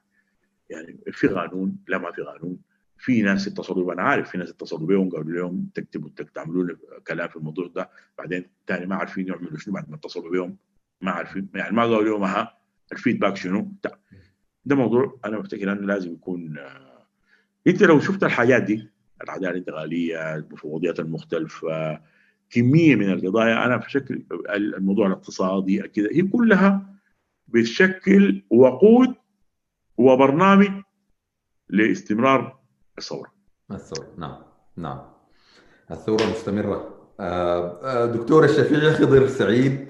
[0.70, 2.59] يعني في قانون لا ما في قانون
[2.98, 6.77] في ناس اتصلوا أنا عارف في ناس اتصلوا بيهم قالوا لهم تكتبوا تعملوا لي
[7.07, 10.57] كلام في الموضوع ده بعدين ثاني ما عارفين يعملوا شنو بعد ما اتصلوا بيهم
[11.01, 12.59] ما عارفين يعني ما قالوا لهم ها
[12.93, 13.73] الفيدباك شنو؟
[14.65, 16.59] ده موضوع أنا بفتكر إنه لازم يكون
[17.66, 18.89] أنت لو شفت الحاجات دي
[19.23, 22.01] العداله الانتقالية المفوضيات المختلفة
[22.51, 26.86] كمية من القضايا أنا في شكل الموضوع الاقتصادي كذا هي كلها
[27.48, 29.14] بتشكل وقود
[29.97, 30.70] وبرنامج
[31.68, 32.59] لاستمرار
[32.98, 33.32] الثورة.
[33.70, 34.43] الثورة نعم
[34.77, 35.01] نعم
[35.90, 37.01] الثورة مستمرة.
[38.14, 39.86] دكتور الشفيع خضر سعيد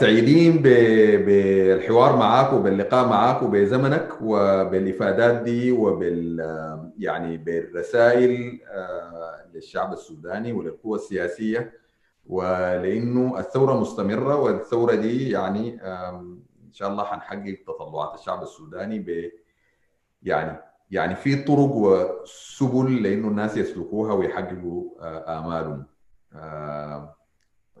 [0.00, 8.60] سعيدين بالحوار معك وباللقاء معك وبزمنك وبالإفادات دي وبال يعني بالرسائل
[9.54, 11.72] للشعب السوداني وللقوى السياسية
[12.26, 15.80] ولأنه الثورة مستمرة والثورة دي يعني
[16.66, 19.30] إن شاء الله حنحقق تطلعات الشعب السوداني ب
[20.22, 20.58] يعني
[20.90, 24.84] يعني في طرق وسبل لأنه الناس يسلكوها ويحققوا
[25.38, 25.84] آمالهم.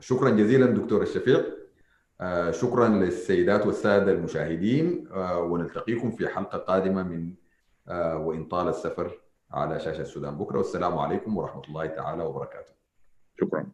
[0.00, 1.44] شكرا جزيلا دكتور الشفيع.
[2.50, 7.34] شكرا للسيدات والسادة المشاهدين ونلتقيكم في حلقة قادمة من
[8.16, 9.20] وإن طال السفر
[9.50, 12.72] على شاشة السودان بكرة والسلام عليكم ورحمة الله تعالى وبركاته.
[13.40, 13.66] شكرا.